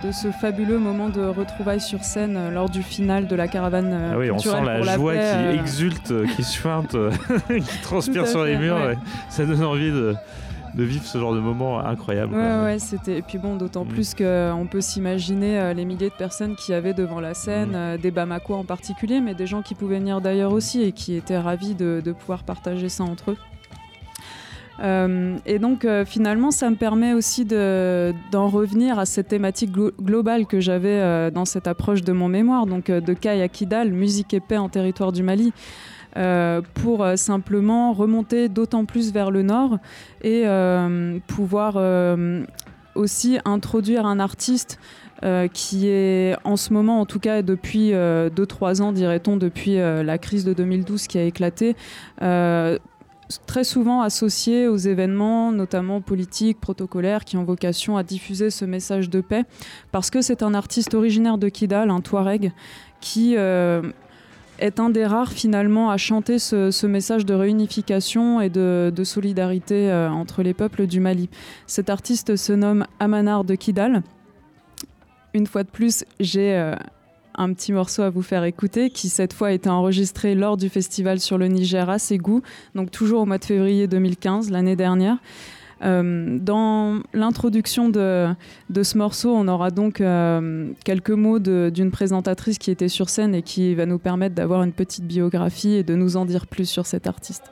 de, 0.03 0.11
ce 0.11 0.29
fabuleux 0.31 0.77
moment 0.77 1.09
de 1.09 1.21
retrouvailles 1.21 1.81
sur 1.81 2.03
scène 2.03 2.36
euh, 2.38 2.51
lors 2.51 2.69
du 2.69 2.83
final 2.83 3.27
de 3.27 3.36
la 3.36 3.47
caravane. 3.47 3.91
Euh, 3.91 4.11
ah 4.13 4.17
oui, 4.17 4.31
on 4.31 4.38
sent 4.38 4.61
la 4.63 4.95
joie 4.95 5.15
qui 5.15 5.59
exulte, 5.59 6.13
qui 6.36 6.43
suinte, 6.43 6.95
qui 7.47 7.81
transpire 7.81 8.27
sur 8.27 8.43
les 8.43 8.57
murs. 8.57 8.77
Ça 9.29 9.45
donne 9.45 9.63
envie 9.63 9.91
de, 9.91 10.15
vivre 10.75 11.05
ce 11.05 11.17
genre 11.17 11.33
de 11.33 11.39
moment 11.39 11.79
incroyable. 11.79 12.36
Ouais, 12.36 12.63
ouais, 12.63 12.79
c'était. 12.79 13.17
Et 13.17 13.21
puis 13.21 13.38
bon, 13.38 13.55
d'autant 13.55 13.86
mm. 13.86 13.89
plus 13.89 14.13
qu'on 14.13 14.67
peut 14.69 14.81
s'imaginer 14.81 15.73
les 15.73 15.86
milliers 15.86 16.09
de 16.09 16.15
personnes 16.15 16.55
qui 16.55 16.73
avaient 16.73 16.93
devant 16.93 17.21
la 17.21 17.33
scène, 17.33 17.95
mm. 17.95 17.97
des 17.97 18.11
Bamako 18.11 18.53
en 18.53 18.65
particulier, 18.65 19.21
mais 19.21 19.33
des 19.33 19.47
gens 19.47 19.61
qui 19.61 19.73
pouvaient 19.75 19.99
venir 19.99 20.19
d'ailleurs 20.19 20.51
aussi 20.51 20.83
et 20.83 20.91
qui 20.91 21.15
étaient 21.15 21.39
ravis 21.39 21.73
de 21.73 22.11
pouvoir 22.11 22.43
partager 22.43 22.89
ça 22.89 23.03
entre 23.03 23.31
eux. 23.31 23.38
Euh, 24.80 25.38
et 25.45 25.59
donc 25.59 25.86
euh, 25.86 26.05
finalement, 26.05 26.51
ça 26.51 26.69
me 26.69 26.76
permet 26.76 27.13
aussi 27.13 27.45
d'en 27.45 28.47
revenir 28.47 28.99
à 28.99 29.05
cette 29.05 29.30
thématique 29.30 29.71
globale 29.71 30.45
que 30.45 30.59
j'avais 30.59 30.99
euh, 30.99 31.32
dans 31.32 31.45
cette 31.45 31.67
approche 31.67 32.03
de 32.03 32.11
mon 32.11 32.28
mémoire, 32.28 32.65
donc 32.65 32.91
de 32.91 33.13
Kaya 33.13 33.47
Kidal, 33.47 33.91
musique 33.91 34.34
et 34.34 34.39
paix 34.39 34.57
en 34.57 34.69
territoire 34.69 35.11
du 35.11 35.23
Mali. 35.23 35.53
pour 36.73 37.05
simplement 37.15 37.93
remonter 37.93 38.49
d'autant 38.49 38.86
plus 38.86 39.11
vers 39.11 39.32
le 39.32 39.43
nord 39.43 39.80
et 40.23 40.45
pouvoir 41.28 41.78
aussi 42.95 43.38
introduire 43.43 44.05
un 44.05 44.19
artiste 44.19 44.80
qui 45.53 45.88
est 45.88 46.36
en 46.43 46.55
ce 46.55 46.71
moment, 46.71 47.01
en 47.01 47.05
tout 47.05 47.19
cas 47.19 47.41
depuis 47.41 47.91
2-3 47.91 48.82
ans, 48.82 48.91
dirait-on, 48.93 49.36
depuis 49.36 49.76
la 49.76 50.17
crise 50.17 50.45
de 50.45 50.53
2012 50.53 51.07
qui 51.07 51.17
a 51.17 51.23
éclaté, 51.23 51.76
très 53.45 53.63
souvent 53.63 54.01
associé 54.01 54.67
aux 54.67 54.78
événements, 54.78 55.51
notamment 55.51 56.01
politiques, 56.01 56.59
protocolaires, 56.59 57.26
qui 57.26 57.38
ont 57.38 57.43
vocation 57.43 57.97
à 57.97 58.03
diffuser 58.03 58.49
ce 58.49 58.65
message 58.65 59.09
de 59.09 59.21
paix, 59.21 59.43
parce 59.91 60.09
que 60.09 60.21
c'est 60.21 60.43
un 60.43 60.53
artiste 60.53 60.93
originaire 60.93 61.38
de 61.38 61.49
Kidal, 61.49 61.89
un 61.89 62.01
Touareg, 62.01 62.51
qui, 63.01 63.36
euh, 63.38 63.82
est 64.59 64.80
un 64.80 64.89
des 64.89 65.05
rares 65.05 65.32
finalement 65.32 65.89
à 65.89 65.97
chanter 65.97 66.39
ce, 66.39 66.86
message 66.86 67.26
de 67.26 67.34
réunification 67.34 68.41
et 68.41 68.49
de, 68.49 68.91
solidarité 69.03 69.91
euh, 69.91 70.09
entre 70.09 70.43
les 70.43 70.53
peuples 70.53 70.88
du 70.88 70.99
Mali. 70.99 71.30
Cet 71.67 71.89
artiste 71.89 72.36
se 72.36 72.53
nomme 72.53 72.86
Amanar 72.99 73.43
de 73.43 73.55
Kidal. 73.55 74.03
Une 75.34 75.47
fois 75.47 75.63
de 75.63 75.69
plus, 75.69 76.05
j'ai 76.19 76.55
euh, 76.55 76.76
un 77.38 77.53
petit 77.53 77.71
morceau 77.71 78.01
à 78.01 78.09
vous 78.09 78.21
faire 78.21 78.43
écouter 78.43 78.89
qui 78.89 79.09
cette 79.09 79.33
fois 79.33 79.49
a 79.49 79.51
été 79.51 79.69
enregistré 79.69 80.36
lors 80.36 80.57
du 80.57 80.69
festival 80.69 81.19
sur 81.19 81.38
le 81.38 81.47
Niger 81.47 81.89
à 81.89 81.99
Ségou, 81.99 82.41
donc 82.75 82.91
toujours 82.91 83.21
au 83.21 83.25
mois 83.25 83.38
de 83.38 83.45
février 83.45 83.88
2015, 83.88 84.51
l'année 84.51 84.75
dernière. 84.75 85.17
Euh, 85.83 86.38
dans 86.39 87.01
l'introduction 87.13 87.89
de, 87.89 88.33
ce 88.81 88.97
morceau, 88.97 89.36
on 89.36 89.47
aura 89.47 89.71
donc 89.71 90.01
euh, 90.01 90.69
quelques 90.83 91.11
mots 91.11 91.39
d'une 91.39 91.91
présentatrice 91.91 92.57
qui 92.57 92.71
était 92.71 92.88
sur 92.88 93.09
scène 93.09 93.36
et 93.36 93.41
qui 93.41 93.75
va 93.75 93.86
nous 93.86 93.99
permettre 93.99 94.36
d'avoir 94.36 94.63
une 94.63 94.71
petite 94.71 95.05
biographie 95.05 95.73
et 95.73 95.83
de 95.83 95.95
nous 95.95 96.17
en 96.17 96.25
dire 96.25 96.47
plus 96.47 96.65
sur 96.65 96.86
cet 96.86 97.07
artiste. 97.07 97.43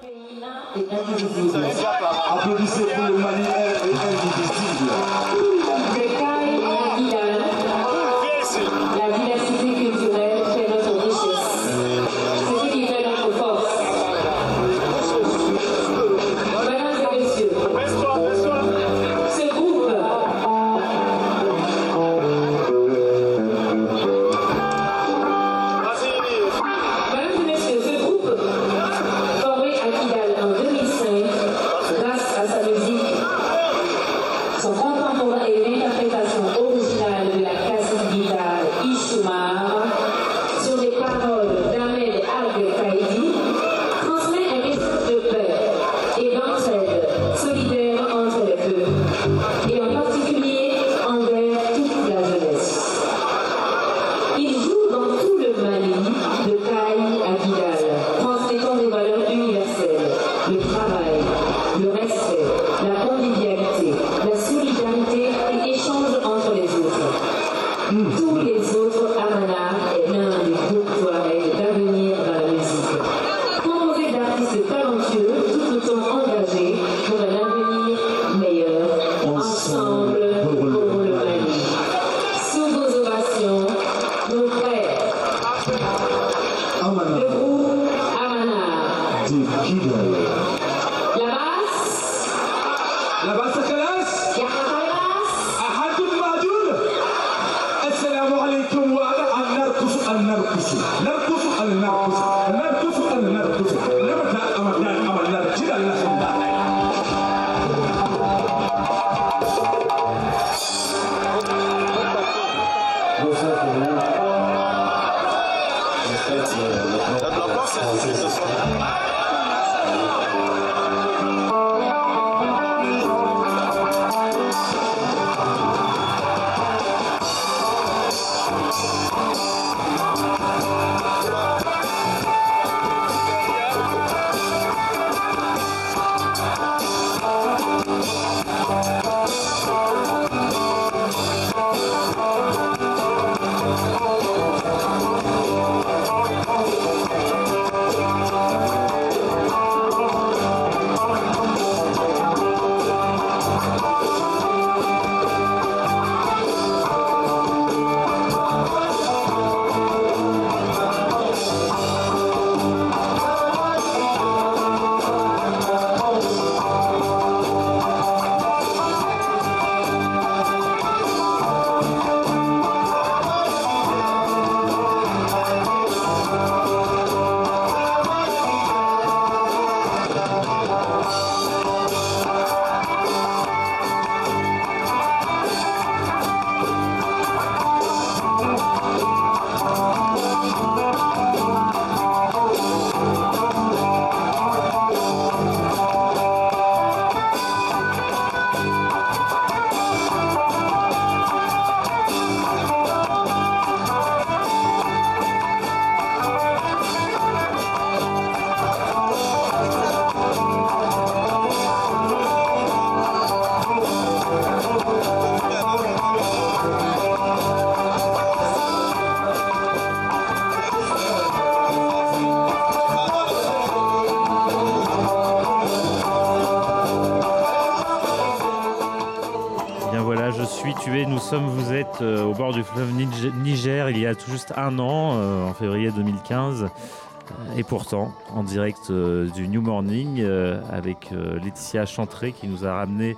Le 231.06 231.16
Mali 231.16 231.48
vous 231.48 231.74
êtes 231.74 232.02
euh, 232.02 232.24
au 232.24 232.34
bord 232.34 232.54
du 232.54 232.64
fleuve 232.64 232.92
Niger 232.94 233.90
il 233.90 234.00
y 234.00 234.06
a 234.06 234.16
tout 234.16 234.32
juste 234.32 234.54
un 234.56 234.80
an, 234.80 235.14
euh, 235.16 235.50
en 235.50 235.54
février 235.54 235.92
2015. 235.92 236.64
Euh, 236.64 237.58
et 237.58 237.64
pourtant, 237.64 238.14
en 238.34 238.44
direct 238.44 238.92
du 238.92 239.48
New 239.48 239.62
Morning, 239.62 240.24
avec 240.70 241.10
Laetitia 241.12 241.86
Chantré 241.86 242.32
qui 242.32 242.48
nous 242.48 242.66
a 242.66 242.74
ramené, 242.74 243.16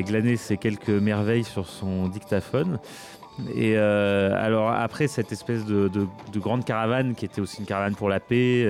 glané 0.00 0.36
ces 0.36 0.56
quelques 0.56 0.90
merveilles 0.90 1.44
sur 1.44 1.66
son 1.66 2.08
dictaphone. 2.08 2.78
Et 3.54 3.76
alors 3.76 4.70
après 4.70 5.06
cette 5.06 5.30
espèce 5.30 5.64
de, 5.64 5.88
de, 5.88 6.38
grande 6.38 6.64
caravane 6.64 7.14
qui 7.14 7.24
était 7.24 7.40
aussi 7.40 7.60
une 7.60 7.66
caravane 7.66 7.94
pour 7.94 8.08
la 8.08 8.18
paix, 8.18 8.68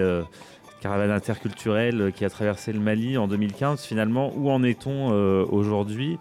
caravane 0.82 1.10
interculturelle 1.10 2.12
qui 2.14 2.24
a 2.26 2.30
traversé 2.30 2.72
le 2.72 2.80
Mali 2.80 3.16
en 3.16 3.26
2015, 3.26 3.82
finalement, 3.82 4.30
où 4.36 4.50
en 4.50 4.62
est-on 4.62 5.08
aujourd'hui? 5.50 6.18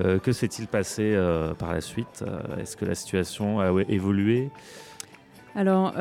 Euh, 0.00 0.18
que 0.18 0.32
s'est-il 0.32 0.68
passé 0.68 1.12
euh, 1.14 1.52
par 1.54 1.72
la 1.72 1.80
suite 1.80 2.24
euh, 2.26 2.60
Est-ce 2.60 2.76
que 2.76 2.84
la 2.84 2.94
situation 2.94 3.60
a 3.60 3.70
évolué? 3.88 4.50
Alors, 5.54 5.92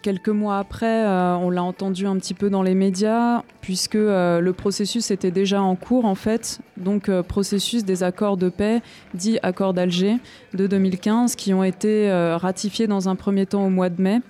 quelques 0.00 0.30
mois 0.30 0.56
après, 0.56 1.04
on 1.06 1.50
l'a 1.50 1.62
entendu 1.62 2.06
un 2.06 2.16
petit 2.16 2.32
peu 2.32 2.48
dans 2.48 2.62
les 2.62 2.74
médias, 2.74 3.42
puisque 3.60 3.96
le 3.96 4.50
processus 4.52 5.10
était 5.10 5.30
déjà 5.30 5.60
en 5.60 5.76
cours, 5.76 6.06
en 6.06 6.14
fait. 6.14 6.60
Donc, 6.78 7.10
processus 7.20 7.84
des 7.84 8.02
accords 8.02 8.38
de 8.38 8.48
paix, 8.48 8.80
dits 9.12 9.38
accords 9.42 9.74
d'Alger 9.74 10.16
de 10.54 10.66
2015, 10.66 11.36
qui 11.36 11.52
ont 11.52 11.64
été 11.64 12.10
ratifiés 12.40 12.86
dans 12.86 13.10
un 13.10 13.14
premier 13.14 13.44
temps 13.44 13.66
au 13.66 13.68
mois 13.68 13.90
de 13.90 14.00
mai. 14.00 14.20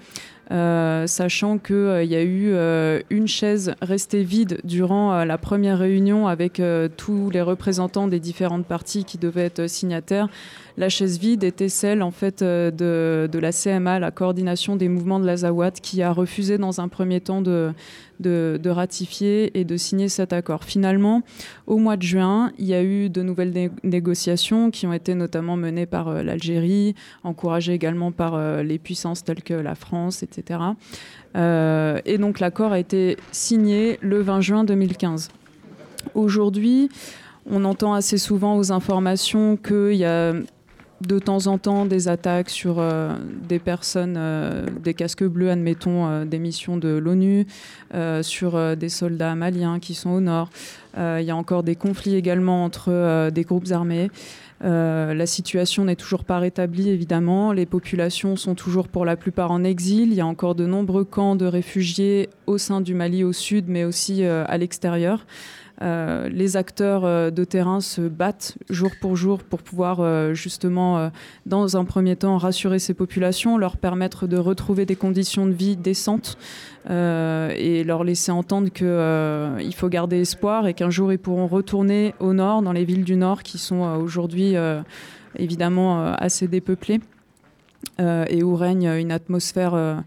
Sachant 1.06 1.58
qu'il 1.58 2.04
y 2.04 2.14
a 2.14 2.22
eu 2.22 2.54
une 3.10 3.26
chaise 3.26 3.74
restée 3.80 4.22
vide 4.22 4.58
durant 4.64 5.24
la 5.24 5.38
première 5.38 5.78
réunion 5.78 6.28
avec 6.28 6.60
tous 6.96 7.30
les 7.30 7.40
représentants 7.40 8.08
des 8.08 8.20
différentes 8.20 8.66
parties 8.66 9.04
qui 9.04 9.18
devaient 9.18 9.46
être 9.46 9.66
signataires. 9.66 10.28
La 10.76 10.88
chaise 10.88 11.18
vide 11.18 11.44
était 11.44 11.68
celle 11.68 12.02
en 12.02 12.10
fait 12.10 12.42
euh, 12.42 12.70
de, 12.70 13.38
la 13.38 13.52
CMA, 13.52 13.98
la 13.98 14.10
coordination 14.10 14.76
des 14.76 14.88
mouvements 14.88 15.20
de 15.20 15.26
l'Azawad, 15.26 15.74
qui 15.74 16.02
a 16.02 16.12
refusé 16.12 16.56
dans 16.56 16.80
un 16.80 16.88
premier 16.88 17.20
temps 17.20 17.42
de, 17.42 17.74
ratifier 18.64 19.58
et 19.58 19.64
de 19.64 19.76
signer 19.76 20.08
cet 20.08 20.32
accord. 20.32 20.64
Finalement, 20.64 21.22
au 21.66 21.76
mois 21.76 21.96
de 21.96 22.02
juin, 22.02 22.52
il 22.58 22.66
y 22.66 22.74
a 22.74 22.82
eu 22.82 23.10
de 23.10 23.22
nouvelles 23.22 23.70
négociations 23.82 24.70
qui 24.70 24.86
ont 24.86 24.92
été 24.92 25.14
notamment 25.14 25.56
menées 25.56 25.86
par 25.86 26.08
euh, 26.08 26.22
l'Algérie, 26.22 26.94
encouragées 27.22 27.74
également 27.74 28.12
par 28.12 28.34
euh, 28.34 28.62
les 28.62 28.78
puissances 28.78 29.24
telles 29.24 29.42
que 29.42 29.54
la 29.54 29.74
France, 29.74 30.22
etc. 30.22 30.60
et 31.34 32.18
donc 32.18 32.40
l'accord 32.40 32.72
a 32.72 32.78
été 32.78 33.16
signé 33.30 33.98
le 34.02 34.20
20 34.20 34.40
juin 34.40 34.64
2015. 34.64 35.28
Aujourd'hui, 36.14 36.90
on 37.50 37.64
entend 37.64 37.94
assez 37.94 38.18
souvent 38.18 38.56
aux 38.56 38.72
informations 38.72 39.56
qu'il 39.56 39.94
y 39.94 40.04
a 40.04 40.32
de 41.06 41.18
temps 41.18 41.46
en 41.46 41.58
temps 41.58 41.86
des 41.86 42.08
attaques 42.08 42.50
sur 42.50 42.76
euh, 42.78 43.14
des 43.48 43.58
personnes, 43.58 44.16
euh, 44.16 44.66
des 44.82 44.94
casques 44.94 45.24
bleus, 45.24 45.50
admettons, 45.50 46.06
euh, 46.06 46.24
des 46.24 46.38
missions 46.38 46.76
de 46.76 46.88
l'ONU, 46.88 47.46
sur 48.22 48.76
des 48.76 48.88
soldats 48.88 49.34
maliens 49.34 49.78
qui 49.78 49.94
sont 49.94 50.10
au 50.10 50.20
nord. 50.20 50.48
Il 50.96 51.22
y 51.22 51.30
a 51.30 51.36
encore 51.36 51.62
des 51.62 51.76
conflits 51.76 52.14
également 52.14 52.64
entre 52.64 53.28
des 53.30 53.42
groupes 53.42 53.70
armés. 53.70 54.10
la 54.62 55.26
situation 55.26 55.84
n'est 55.84 55.96
toujours 55.96 56.24
pas 56.24 56.38
rétablie, 56.38 56.88
évidemment. 56.88 57.52
Les 57.52 57.66
populations 57.66 58.36
sont 58.36 58.54
toujours 58.54 58.88
pour 58.88 59.04
la 59.04 59.16
plupart 59.16 59.50
en 59.50 59.62
exil. 59.62 60.08
Il 60.08 60.14
y 60.14 60.22
a 60.22 60.26
encore 60.26 60.54
de 60.54 60.64
nombreux 60.64 61.04
camps 61.04 61.36
de 61.36 61.44
réfugiés 61.44 62.30
au 62.46 62.56
sein 62.56 62.80
du 62.80 62.94
Mali 62.94 63.24
au 63.24 63.34
sud, 63.34 63.66
mais 63.68 63.84
aussi 63.84 64.24
à 64.24 64.56
l'extérieur. 64.56 65.26
Euh, 65.82 66.28
les 66.28 66.56
acteurs 66.56 67.04
euh, 67.04 67.30
de 67.30 67.42
terrain 67.44 67.80
se 67.80 68.02
battent 68.02 68.56
jour 68.70 68.90
pour 69.00 69.16
jour 69.16 69.42
pour 69.42 69.62
pouvoir 69.62 69.98
euh, 70.00 70.32
justement, 70.32 71.10
dans 71.46 71.76
un 71.76 71.84
premier 71.84 72.16
temps, 72.16 72.38
rassurer 72.38 72.78
ces 72.78 72.94
populations, 72.94 73.58
leur 73.58 73.76
permettre 73.76 74.26
de 74.26 74.36
retrouver 74.36 74.86
des 74.86 74.96
conditions 74.96 75.46
de 75.46 75.52
vie 75.52 75.76
décentes 75.76 76.38
et 76.88 77.84
leur 77.84 78.02
laisser 78.02 78.32
entendre 78.32 78.70
qu'il 78.70 79.74
faut 79.74 79.88
garder 79.88 80.20
espoir 80.20 80.66
et 80.66 80.74
qu'un 80.74 80.90
jour 80.90 81.12
ils 81.12 81.18
pourront 81.18 81.46
retourner 81.46 82.14
au 82.18 82.32
nord, 82.32 82.62
dans 82.62 82.72
les 82.72 82.84
villes 82.84 83.04
du 83.04 83.16
nord 83.16 83.42
qui 83.42 83.58
sont 83.58 83.82
aujourd'hui 83.82 84.54
évidemment 85.36 86.12
assez 86.14 86.48
dépeuplées 86.48 87.00
et 88.00 88.42
où 88.42 88.56
règne 88.56 88.88
une 88.88 89.12
atmosphère 89.12 90.02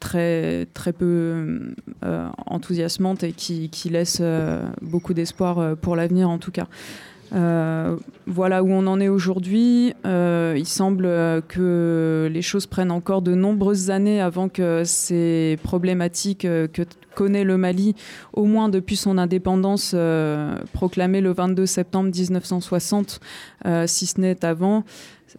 très, 0.00 0.66
très 0.74 0.92
peu 0.92 1.74
euh, 2.04 2.28
enthousiasmante 2.46 3.22
et 3.22 3.32
qui, 3.32 3.70
qui 3.70 3.88
laisse 3.88 4.18
euh, 4.20 4.62
beaucoup 4.80 5.14
d'espoir 5.14 5.76
pour 5.76 5.96
l'avenir 5.96 6.28
en 6.28 6.38
tout 6.38 6.50
cas. 6.50 6.66
voilà 8.26 8.62
où 8.62 8.70
on 8.70 8.86
en 8.86 9.00
est 9.00 9.08
aujourd'hui. 9.08 9.94
il 10.04 10.66
semble 10.66 11.04
que 11.48 12.28
les 12.32 12.42
choses 12.42 12.66
prennent 12.66 12.90
encore 12.90 13.22
de 13.22 13.34
nombreuses 13.34 13.90
années 13.90 14.20
avant 14.20 14.48
que 14.48 14.82
ces 14.84 15.58
problématiques 15.62 16.42
que 16.42 16.82
connaît 17.14 17.44
le 17.44 17.58
Mali, 17.58 17.94
au 18.32 18.44
moins 18.44 18.68
depuis 18.68 18.96
son 18.96 19.18
indépendance 19.18 19.94
proclamée 20.72 21.20
le 21.20 21.32
22 21.32 21.64
septembre 21.66 22.10
1960, 22.14 23.20
si 23.86 24.06
ce 24.06 24.20
n'est 24.20 24.44
avant, 24.44 24.84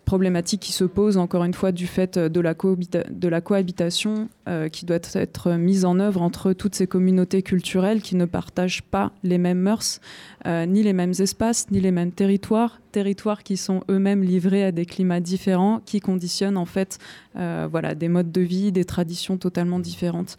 problématique 0.06 0.62
qui 0.62 0.72
se 0.72 0.84
pose 0.84 1.18
encore 1.18 1.44
une 1.44 1.54
fois 1.54 1.72
du 1.72 1.88
fait 1.88 2.18
de 2.18 2.40
la, 2.40 2.54
de 2.54 3.28
la 3.28 3.42
cohabitation 3.42 4.30
euh, 4.48 4.70
qui 4.70 4.86
doit 4.86 5.00
être 5.14 5.52
mise 5.52 5.86
en 5.86 6.00
œuvre 6.00 6.22
entre 6.22 6.54
toutes 6.54 6.76
ces 6.76 6.88
communautés 6.88 7.42
culturelles 7.42 8.02
qui 8.02 8.16
ne 8.16 8.26
partagent 8.26 8.84
pas 8.84 9.12
les 9.24 9.38
mêmes 9.38 9.60
mœurs, 9.60 10.02
euh, 10.46 10.66
ni 10.66 10.84
les 10.84 10.94
mêmes 10.94 11.14
espaces, 11.20 11.70
ni 11.72 11.80
les 11.80 11.92
mêmes 11.92 12.12
territoires, 12.12 12.80
territoires 12.92 13.44
qui 13.44 13.58
sont 13.58 13.84
eux-mêmes 13.90 14.24
livrés 14.24 14.64
à 14.64 14.72
des 14.72 14.86
climats 14.86 15.20
différents, 15.20 15.82
qui 15.86 16.00
conditionnent 16.00 16.58
en 16.58 16.66
fait 16.66 17.00
euh, 17.36 17.68
voilà, 17.70 17.96
des 17.96 18.10
modes 18.10 18.32
de 18.32 18.42
vie, 18.42 18.72
des 18.72 18.86
traditions 18.86 19.38
totalement 19.38 19.80
différentes. 19.80 20.38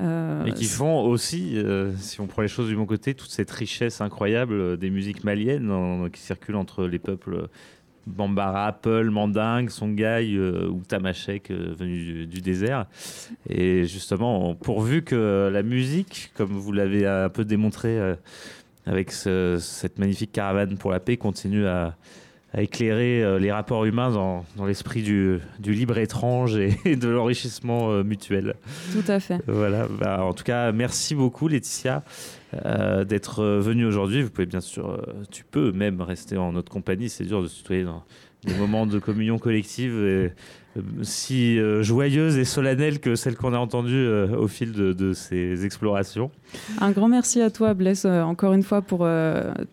Et 0.00 0.52
qui 0.54 0.64
font 0.64 1.04
aussi, 1.04 1.62
si 1.98 2.22
on 2.22 2.26
prend 2.26 2.40
les 2.40 2.48
choses 2.48 2.66
du 2.66 2.74
bon 2.74 2.86
côté, 2.86 3.12
toute 3.12 3.30
cette 3.30 3.50
richesse 3.50 4.00
incroyable 4.00 4.78
des 4.78 4.88
musiques 4.88 5.22
maliennes 5.22 6.08
qui 6.10 6.22
circulent 6.22 6.56
entre 6.56 6.86
les 6.86 6.98
peuples 6.98 7.50
Bambara, 8.06 8.66
Apple, 8.66 9.10
Mandingue, 9.10 9.70
Songhai 9.70 10.34
euh, 10.34 10.68
ou 10.68 10.82
Tamashek 10.86 11.50
euh, 11.50 11.74
venu 11.78 12.26
du, 12.26 12.40
désert. 12.40 12.86
Et 13.48 13.84
justement, 13.86 14.54
pourvu 14.54 15.02
que 15.02 15.50
la 15.52 15.62
musique, 15.62 16.32
comme 16.34 16.50
vous 16.50 16.72
l'avez 16.72 17.06
un 17.06 17.28
peu 17.28 17.44
démontré 17.44 17.98
euh, 17.98 18.14
avec 18.86 19.12
cette 19.12 19.98
magnifique 19.98 20.32
caravane 20.32 20.76
pour 20.76 20.90
la 20.90 21.00
paix, 21.00 21.16
continue 21.16 21.66
à, 21.66 21.94
éclairer 22.56 23.38
les 23.38 23.52
rapports 23.52 23.84
humains 23.84 24.10
dans, 24.10 24.44
l'esprit 24.66 25.02
du, 25.02 25.40
libre 25.64 25.98
étrange 25.98 26.56
et, 26.56 26.96
de 26.96 27.08
l'enrichissement 27.08 28.02
mutuel. 28.04 28.54
Tout 28.92 29.10
à 29.10 29.20
fait. 29.20 29.40
Voilà. 29.46 29.86
Bah, 29.88 30.24
en 30.24 30.32
tout 30.32 30.44
cas, 30.44 30.72
merci 30.72 31.14
beaucoup, 31.14 31.48
Laetitia. 31.48 32.02
Euh, 32.66 33.04
d'être 33.04 33.38
euh, 33.38 33.60
venu 33.60 33.86
aujourd'hui. 33.86 34.22
Vous 34.22 34.28
pouvez 34.28 34.46
bien 34.46 34.60
sûr, 34.60 34.90
euh, 34.90 35.24
tu 35.30 35.42
peux 35.42 35.72
même 35.72 36.02
rester 36.02 36.36
en 36.36 36.52
notre 36.52 36.70
compagnie. 36.70 37.08
C'est 37.08 37.24
dur 37.24 37.42
de 37.42 37.48
se 37.48 37.56
tutoyer 37.56 37.84
dans 37.84 38.04
des 38.44 38.54
moments 38.54 38.86
de 38.86 38.98
communion 38.98 39.38
collective 39.38 40.30
si 41.02 41.58
joyeuses 41.80 42.38
et 42.38 42.44
solennelles 42.44 42.98
que 42.98 43.14
celles 43.14 43.36
qu'on 43.36 43.52
a 43.52 43.58
entendues 43.58 44.08
au 44.08 44.48
fil 44.48 44.72
de, 44.72 45.12
ces 45.12 45.64
explorations. 45.64 46.30
Un 46.80 46.90
grand 46.90 47.08
merci 47.08 47.40
à 47.40 47.50
toi, 47.50 47.74
Blaise, 47.74 48.06
encore 48.06 48.52
une 48.52 48.62
fois 48.62 48.82
pour 48.82 49.06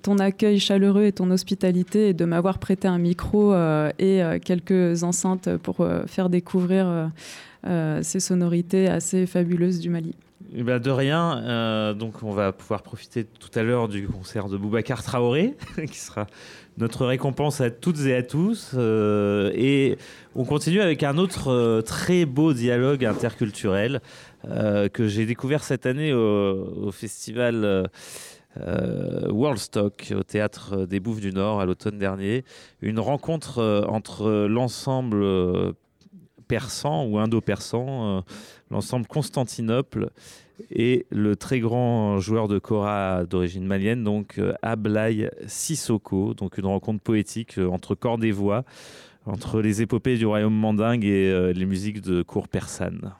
ton 0.02 0.20
accueil 0.20 0.60
chaleureux 0.60 1.06
et 1.06 1.12
ton 1.12 1.32
hospitalité 1.32 2.10
et 2.10 2.14
de 2.14 2.26
m'avoir 2.26 2.60
prêté 2.60 2.88
un 2.88 3.00
micro 3.00 3.56
et 3.98 4.22
quelques 4.44 5.04
enceintes 5.04 5.56
pour 5.58 5.88
faire 6.06 6.30
découvrir 6.30 7.12
ces 7.64 8.20
sonorités 8.20 8.88
assez 8.88 9.26
fabuleuses 9.26 9.80
du 9.80 9.90
Mali. 9.90 10.14
Eh 10.56 10.64
ben, 10.64 10.80
de 10.80 10.90
rien. 10.90 11.44
Euh, 11.44 11.94
donc, 11.94 12.24
on 12.24 12.32
va 12.32 12.52
pouvoir 12.54 12.82
profiter 12.82 13.26
tout 13.26 13.52
à 13.60 13.64
l'heure 13.64 13.88
du 13.88 14.08
concert 14.08 14.48
de 14.48 14.58
Boubacar 14.58 15.04
Traoré, 15.04 15.56
qui 15.92 15.98
sera 15.98 16.28
notre 16.78 17.06
récompense 17.06 17.62
à 17.62 17.70
toutes 17.70 18.00
et 18.06 18.16
à 18.16 18.24
tous. 18.24 18.72
Euh, 18.74 19.52
et 19.54 19.98
on 20.36 20.46
continue 20.46 20.82
avec 20.82 21.04
un 21.04 21.18
autre 21.18 21.52
euh, 21.52 21.82
très 21.82 22.26
beau 22.26 22.54
dialogue 22.54 23.06
interculturel 23.06 24.02
que 24.94 25.08
j'ai 25.10 25.26
découvert 25.26 25.66
cette 25.66 25.86
année 25.86 26.14
au, 26.14 26.92
festival. 26.94 27.90
Worldstock 28.58 30.14
au 30.18 30.24
théâtre 30.24 30.86
des 30.86 31.02
Bouffes 31.02 31.20
du 31.20 31.34
Nord 31.34 31.60
à 31.60 31.66
l'automne 31.66 31.98
dernier. 31.98 32.46
Une 32.82 33.00
rencontre 33.00 33.86
entre 33.90 34.48
l'ensemble 34.48 35.76
persan 36.50 37.06
ou 37.06 37.18
indo-persan 37.20 38.24
l'ensemble 38.72 39.08
Constantinople 39.08 40.10
et 40.72 41.06
le 41.10 41.36
très 41.36 41.60
grand 41.60 42.20
joueur 42.20 42.48
de 42.48 42.60
kora 42.60 43.26
d'origine 43.26 43.66
malienne, 43.66 44.04
donc 44.04 44.38
euh, 44.38 44.54
Ablai 44.62 45.32
Sissoko, 45.48 46.34
donc 46.34 46.58
une 46.58 46.66
rencontre 46.66 47.02
poétique 47.02 47.58
euh, 47.58 47.68
entre 47.68 47.96
corps 47.96 48.24
et 48.24 48.32
voix, 48.32 48.66
entre 49.26 49.62
les 49.62 49.82
épopées 49.82 50.18
du 50.18 50.26
royaume 50.26 50.54
mandingue 50.54 51.06
et 51.06 51.30
euh, 51.32 51.54
les 51.54 51.66
musiques 51.66 52.02
de 52.02 52.22
cour 52.22 52.48
persane. 52.48 53.14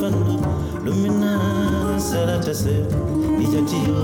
fana 0.00 0.34
lumina 0.84 1.30
sera 1.98 2.38
tase 2.44 2.74
ijati 3.44 3.76
yo 3.88 4.00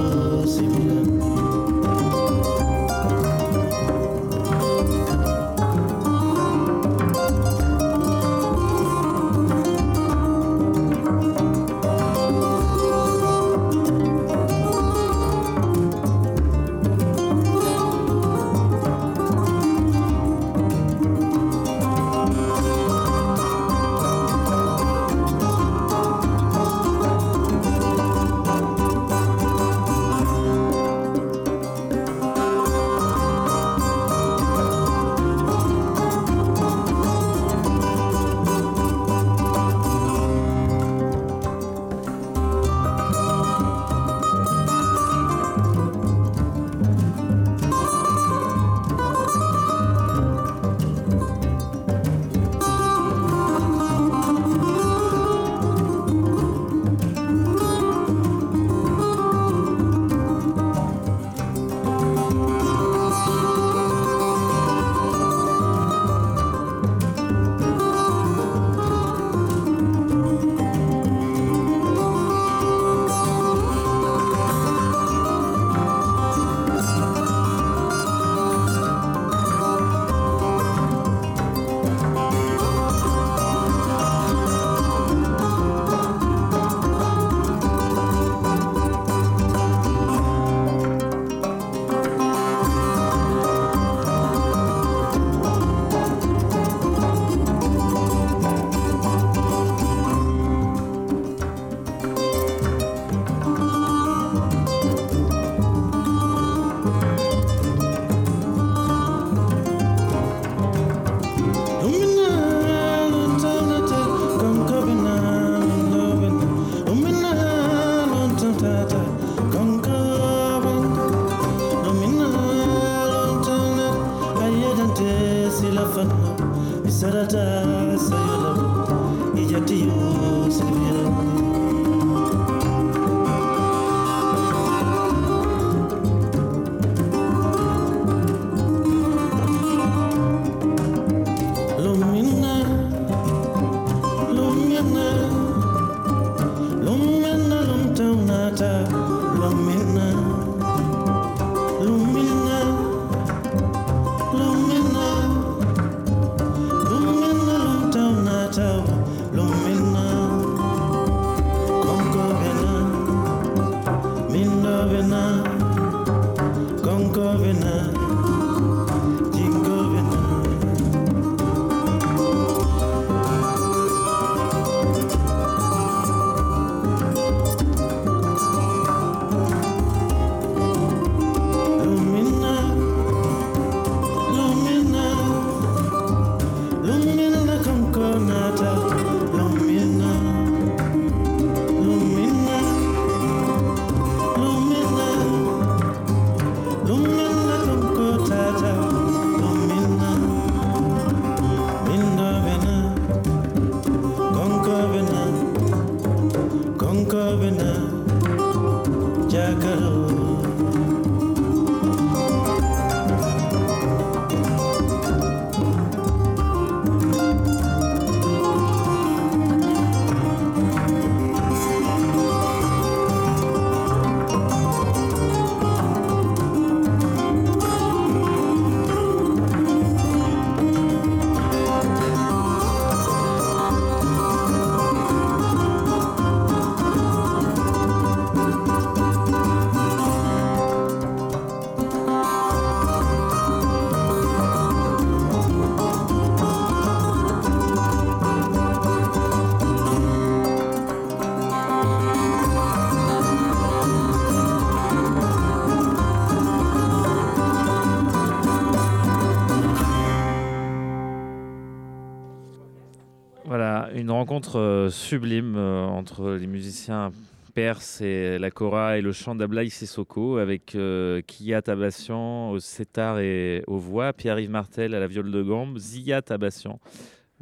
rencontre 264.42 264.88
sublime 264.90 265.56
entre 265.56 266.32
les 266.32 266.48
musiciens 266.48 267.12
perse 267.54 268.00
et 268.00 268.38
la 268.38 268.50
kora 268.50 268.98
et 268.98 269.00
le 269.00 269.12
chant 269.12 269.36
d'Ablaï 269.36 269.70
Sissoko 269.70 270.38
avec 270.38 270.74
euh, 270.74 271.20
Kia 271.24 271.62
Tabassian 271.62 272.50
au 272.50 272.58
setar 272.58 273.20
et 273.20 273.62
aux 273.68 273.78
voix, 273.78 274.12
Pierre-Yves 274.12 274.50
Martel 274.50 274.94
à 274.94 275.00
la 275.00 275.06
viole 275.06 275.30
de 275.30 275.42
gambe, 275.42 275.78
Zia 275.78 276.22
Tabassian 276.22 276.80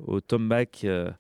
au 0.05 0.21
tombak 0.21 0.83
euh, 0.85 1.11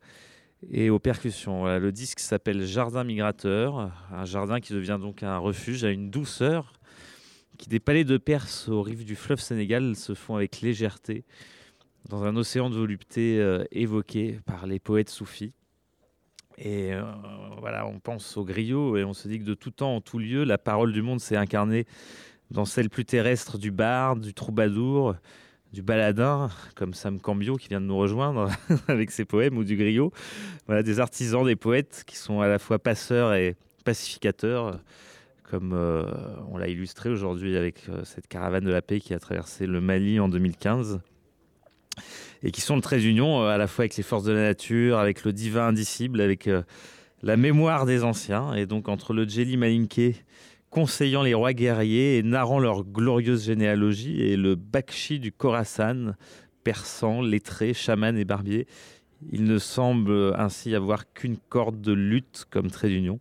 et 0.71 0.91
aux 0.91 0.99
percussions. 0.99 1.65
le 1.65 1.93
disque 1.93 2.21
s'appelle 2.21 2.67
Jardin 2.67 3.05
migrateur, 3.05 3.91
un 4.13 4.25
jardin 4.27 4.61
qui 4.61 4.75
devient 4.75 4.99
donc 5.01 5.23
un 5.23 5.39
refuge 5.39 5.83
à 5.85 5.91
une 5.91 6.11
douceur 6.11 6.75
qui 7.57 7.71
des 7.71 7.81
palais 7.81 8.05
de 8.05 8.19
Perse 8.19 8.69
aux 8.69 8.83
rives 8.83 9.07
du 9.07 9.17
fleuve 9.17 9.41
Sénégal 9.41 9.97
se 9.97 10.13
font 10.13 10.37
avec 10.37 10.61
légèreté 10.61 11.25
dans 12.11 12.25
un 12.25 12.37
océan 12.37 12.69
de 12.69 12.77
volupté 12.77 13.39
euh, 13.39 13.65
évoqué 13.73 14.41
par 14.45 14.67
les 14.67 14.79
poètes 14.79 15.11
soufis. 15.11 15.55
Et 16.63 16.93
euh, 16.93 17.03
voilà, 17.59 17.87
on 17.87 17.99
pense 17.99 18.37
au 18.37 18.45
griot 18.45 18.99
et 18.99 19.05
on 19.05 19.15
se 19.15 19.29
dit 19.29 19.39
que 19.39 19.45
de 19.45 19.55
tout 19.55 19.71
temps, 19.71 19.97
en 19.97 20.01
tout 20.03 20.19
lieu, 20.19 20.45
la 20.45 20.59
parole 20.59 20.93
du 20.93 21.01
monde 21.01 21.19
s'est 21.19 21.37
incarnée 21.37 21.87
dans 22.51 22.67
celle 22.67 22.91
plus 22.91 23.07
terrestre 23.07 23.57
du 23.57 23.71
bar, 23.71 24.17
du 24.17 24.35
troubadour, 24.35 25.15
du 25.73 25.81
baladin, 25.81 26.51
comme 26.75 26.93
Sam 26.93 27.19
Cambio 27.19 27.57
qui 27.57 27.69
vient 27.69 27.81
de 27.81 27.87
nous 27.87 27.97
rejoindre 27.97 28.51
avec 28.89 29.11
ses 29.11 29.25
poèmes, 29.25 29.57
ou 29.57 29.65
du 29.65 29.77
griot. 29.77 30.13
Voilà, 30.67 30.83
des 30.83 31.01
artisans, 31.01 31.47
des 31.47 31.57
poètes 31.57 32.05
qui 32.07 32.17
sont 32.17 32.43
à 32.43 32.49
la 32.49 32.59
fois 32.59 32.79
passeurs 32.79 33.33
et 33.33 33.57
pacificateurs, 33.85 34.81
comme 35.45 35.73
euh, 35.73 36.05
on 36.51 36.59
l'a 36.59 36.69
illustré 36.69 37.09
aujourd'hui 37.09 37.57
avec 37.57 37.89
euh, 37.89 38.05
cette 38.05 38.27
caravane 38.27 38.65
de 38.65 38.71
la 38.71 38.83
paix 38.83 39.01
qui 39.01 39.15
a 39.15 39.19
traversé 39.19 39.67
le 39.67 39.81
Mali 39.81 40.21
en 40.21 40.29
2015 40.29 41.01
et 42.43 42.51
qui 42.51 42.61
sont 42.61 42.77
de 42.77 42.83
très 42.83 43.05
union 43.05 43.43
euh, 43.43 43.49
à 43.49 43.59
la 43.59 43.67
fois 43.67 43.83
avec 43.83 43.97
les 43.97 44.03
forces 44.03 44.25
de 44.25 44.33
la 44.33 44.43
nature, 44.43 44.99
avec 44.99 45.25
le 45.25 45.33
divin 45.33 45.69
indicible, 45.69 46.21
avec 46.21 46.47
euh, 46.47 46.63
la 47.23 47.37
mémoire 47.37 47.87
des 47.87 48.05
anciens. 48.05 48.55
Et 48.55 48.67
donc 48.67 48.89
entre 48.89 49.13
le 49.13 49.29
Djeli 49.29 49.57
Malinké 49.57 50.17
conseillant 50.71 51.23
les 51.23 51.35
rois 51.35 51.53
guerriers 51.53 52.19
et 52.19 52.23
narrant 52.23 52.61
leur 52.61 52.85
glorieuse 52.85 53.45
généalogie 53.45 54.23
et 54.23 54.37
le 54.37 54.55
Bakshi 54.55 55.19
du 55.19 55.33
Khorasan, 55.33 56.15
persan, 56.63 57.23
lettré, 57.23 57.75
chaman 57.75 58.17
et 58.17 58.25
barbier, 58.25 58.67
il 59.33 59.45
ne 59.45 59.59
semble 59.59 60.35
ainsi 60.37 60.75
avoir 60.75 61.13
qu'une 61.13 61.37
corde 61.37 61.81
de 61.81 61.93
lutte 61.93 62.45
comme 62.51 62.71
trait 62.71 62.89
d'union. 62.89 63.19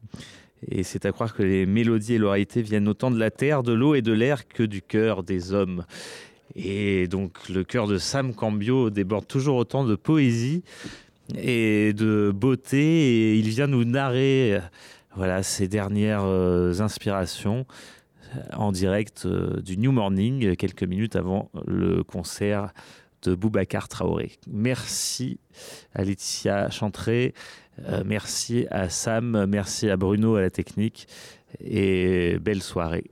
Et 0.67 0.83
c'est 0.83 1.05
à 1.05 1.11
croire 1.11 1.33
que 1.33 1.43
les 1.43 1.65
mélodies 1.65 2.15
et 2.15 2.17
l'oralité 2.17 2.61
viennent 2.61 2.87
autant 2.87 3.11
de 3.11 3.19
la 3.19 3.31
terre, 3.31 3.63
de 3.63 3.73
l'eau 3.73 3.95
et 3.95 4.01
de 4.01 4.11
l'air 4.11 4.47
que 4.47 4.63
du 4.63 4.81
cœur 4.81 5.23
des 5.23 5.53
hommes. 5.53 5.85
Et 6.55 7.07
donc 7.07 7.49
le 7.49 7.63
cœur 7.63 7.87
de 7.87 7.97
Sam 7.97 8.33
Cambio 8.33 8.89
déborde 8.89 9.27
toujours 9.27 9.57
autant 9.57 9.85
de 9.85 9.95
poésie 9.95 10.63
et 11.37 11.93
de 11.93 12.31
beauté. 12.33 12.79
Et 12.79 13.35
il 13.35 13.49
vient 13.49 13.67
nous 13.67 13.85
narrer 13.85 14.55
euh, 14.55 14.59
voilà, 15.15 15.43
ses 15.43 15.67
dernières 15.67 16.23
euh, 16.25 16.79
inspirations 16.79 17.65
euh, 18.35 18.39
en 18.53 18.71
direct 18.71 19.27
du 19.27 19.77
New 19.77 19.91
Morning, 19.91 20.55
quelques 20.55 20.83
minutes 20.83 21.15
avant 21.15 21.49
le 21.65 22.03
concert 22.03 22.73
de 23.21 23.35
Boubacar 23.35 23.87
Traoré. 23.87 24.31
Merci 24.47 25.39
à 25.93 26.03
Laetitia 26.03 26.69
Chantré, 26.69 27.33
merci 28.05 28.65
à 28.71 28.87
Sam, 28.87 29.45
merci 29.45 29.89
à 29.89 29.97
Bruno 29.97 30.35
à 30.35 30.41
la 30.41 30.49
technique 30.49 31.05
et 31.59 32.37
belle 32.39 32.61
soirée. 32.61 33.11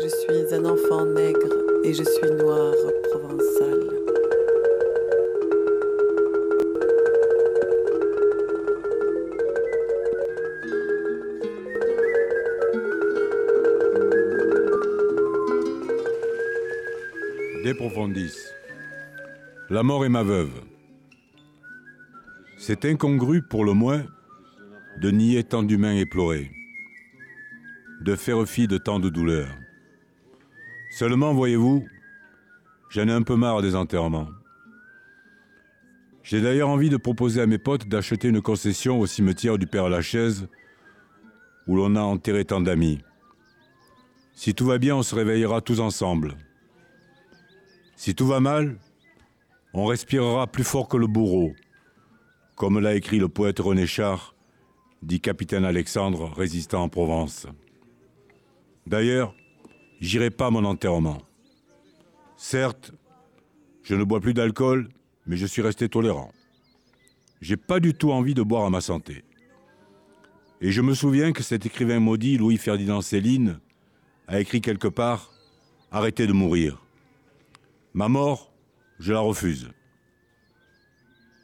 Je 0.00 0.06
suis 0.06 0.54
un 0.54 0.64
enfant 0.64 1.04
nègre 1.06 1.56
et 1.82 1.92
je 1.92 2.04
suis 2.04 2.30
noir 2.30 2.72
provençal. 3.10 3.80
Déprofondis. 17.64 18.36
La 19.68 19.82
mort 19.82 20.04
est 20.04 20.08
ma 20.08 20.22
veuve. 20.22 20.62
C'est 22.56 22.84
incongru 22.84 23.42
pour 23.42 23.64
le 23.64 23.72
moins 23.72 24.04
de 25.00 25.10
nier 25.10 25.42
tant 25.42 25.64
d'humains 25.64 25.96
éplorés, 25.96 26.52
de 28.00 28.14
faire 28.14 28.46
fi 28.46 28.68
de 28.68 28.78
tant 28.78 29.00
de 29.00 29.08
douleurs. 29.08 29.48
Seulement, 30.90 31.34
voyez-vous, 31.34 31.86
j'en 32.90 33.08
ai 33.08 33.12
un 33.12 33.22
peu 33.22 33.36
marre 33.36 33.62
des 33.62 33.74
enterrements. 33.74 34.28
J'ai 36.22 36.40
d'ailleurs 36.40 36.68
envie 36.68 36.90
de 36.90 36.96
proposer 36.96 37.40
à 37.40 37.46
mes 37.46 37.58
potes 37.58 37.88
d'acheter 37.88 38.28
une 38.28 38.42
concession 38.42 39.00
au 39.00 39.06
cimetière 39.06 39.58
du 39.58 39.66
Père 39.66 39.88
Lachaise, 39.88 40.48
où 41.66 41.76
l'on 41.76 41.96
a 41.96 42.00
enterré 42.00 42.44
tant 42.44 42.60
d'amis. 42.60 42.98
Si 44.34 44.54
tout 44.54 44.66
va 44.66 44.78
bien, 44.78 44.96
on 44.96 45.02
se 45.02 45.14
réveillera 45.14 45.60
tous 45.60 45.80
ensemble. 45.80 46.36
Si 47.96 48.14
tout 48.14 48.26
va 48.26 48.40
mal, 48.40 48.78
on 49.74 49.84
respirera 49.86 50.46
plus 50.46 50.64
fort 50.64 50.88
que 50.88 50.96
le 50.96 51.06
bourreau, 51.06 51.52
comme 52.56 52.78
l'a 52.78 52.94
écrit 52.94 53.18
le 53.18 53.28
poète 53.28 53.58
René 53.58 53.86
Char, 53.86 54.34
dit 55.02 55.20
capitaine 55.20 55.64
Alexandre, 55.64 56.32
résistant 56.36 56.82
en 56.82 56.88
Provence. 56.88 57.46
D'ailleurs, 58.86 59.34
j'irai 60.00 60.30
pas 60.30 60.46
à 60.46 60.50
mon 60.50 60.64
enterrement. 60.64 61.22
Certes, 62.36 62.92
je 63.82 63.94
ne 63.94 64.04
bois 64.04 64.20
plus 64.20 64.34
d'alcool, 64.34 64.88
mais 65.26 65.36
je 65.36 65.46
suis 65.46 65.62
resté 65.62 65.88
tolérant. 65.88 66.32
J'ai 67.40 67.56
pas 67.56 67.80
du 67.80 67.94
tout 67.94 68.12
envie 68.12 68.34
de 68.34 68.42
boire 68.42 68.64
à 68.64 68.70
ma 68.70 68.80
santé. 68.80 69.24
Et 70.60 70.72
je 70.72 70.80
me 70.80 70.94
souviens 70.94 71.32
que 71.32 71.42
cet 71.42 71.66
écrivain 71.66 72.00
maudit, 72.00 72.36
Louis-Ferdinand 72.36 73.00
Céline, 73.00 73.60
a 74.26 74.40
écrit 74.40 74.60
quelque 74.60 74.88
part 74.88 75.32
Arrêtez 75.90 76.26
de 76.26 76.34
mourir. 76.34 76.82
Ma 77.94 78.08
mort, 78.08 78.52
je 78.98 79.12
la 79.12 79.20
refuse. 79.20 79.70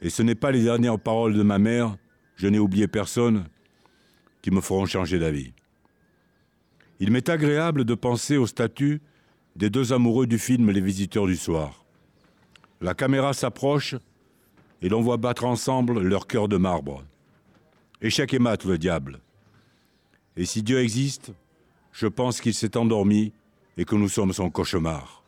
Et 0.01 0.11
ce 0.11 0.21
n'est 0.21 0.35
pas 0.35 0.51
les 0.51 0.63
dernières 0.63 0.99
paroles 0.99 1.33
de 1.33 1.41
ma 1.41 1.57
mère, 1.57 1.97
je 2.35 2.47
n'ai 2.47 2.59
oublié 2.59 2.87
personne, 2.87 3.45
qui 4.43 4.51
me 4.51 4.61
feront 4.61 4.85
changer 4.85 5.17
d'avis. 5.17 5.53
Il 6.99 7.11
m'est 7.11 7.29
agréable 7.29 7.83
de 7.83 7.93
penser 7.93 8.37
au 8.37 8.47
statut 8.47 9.01
des 9.55 9.69
deux 9.69 9.91
amoureux 9.91 10.27
du 10.27 10.39
film 10.39 10.71
Les 10.71 10.81
Visiteurs 10.81 11.27
du 11.27 11.35
Soir. 11.35 11.85
La 12.81 12.93
caméra 12.93 13.33
s'approche 13.33 13.95
et 14.81 14.89
l'on 14.89 15.01
voit 15.01 15.17
battre 15.17 15.45
ensemble 15.45 16.01
leur 16.01 16.27
cœur 16.27 16.47
de 16.47 16.57
marbre. 16.57 17.03
Échec 18.01 18.33
et 18.33 18.39
mat, 18.39 18.63
le 18.65 18.77
diable. 18.77 19.19
Et 20.37 20.45
si 20.45 20.63
Dieu 20.63 20.79
existe, 20.79 21.31
je 21.91 22.07
pense 22.07 22.41
qu'il 22.41 22.53
s'est 22.53 22.77
endormi 22.77 23.33
et 23.77 23.85
que 23.85 23.95
nous 23.95 24.09
sommes 24.09 24.33
son 24.33 24.49
cauchemar. 24.49 25.23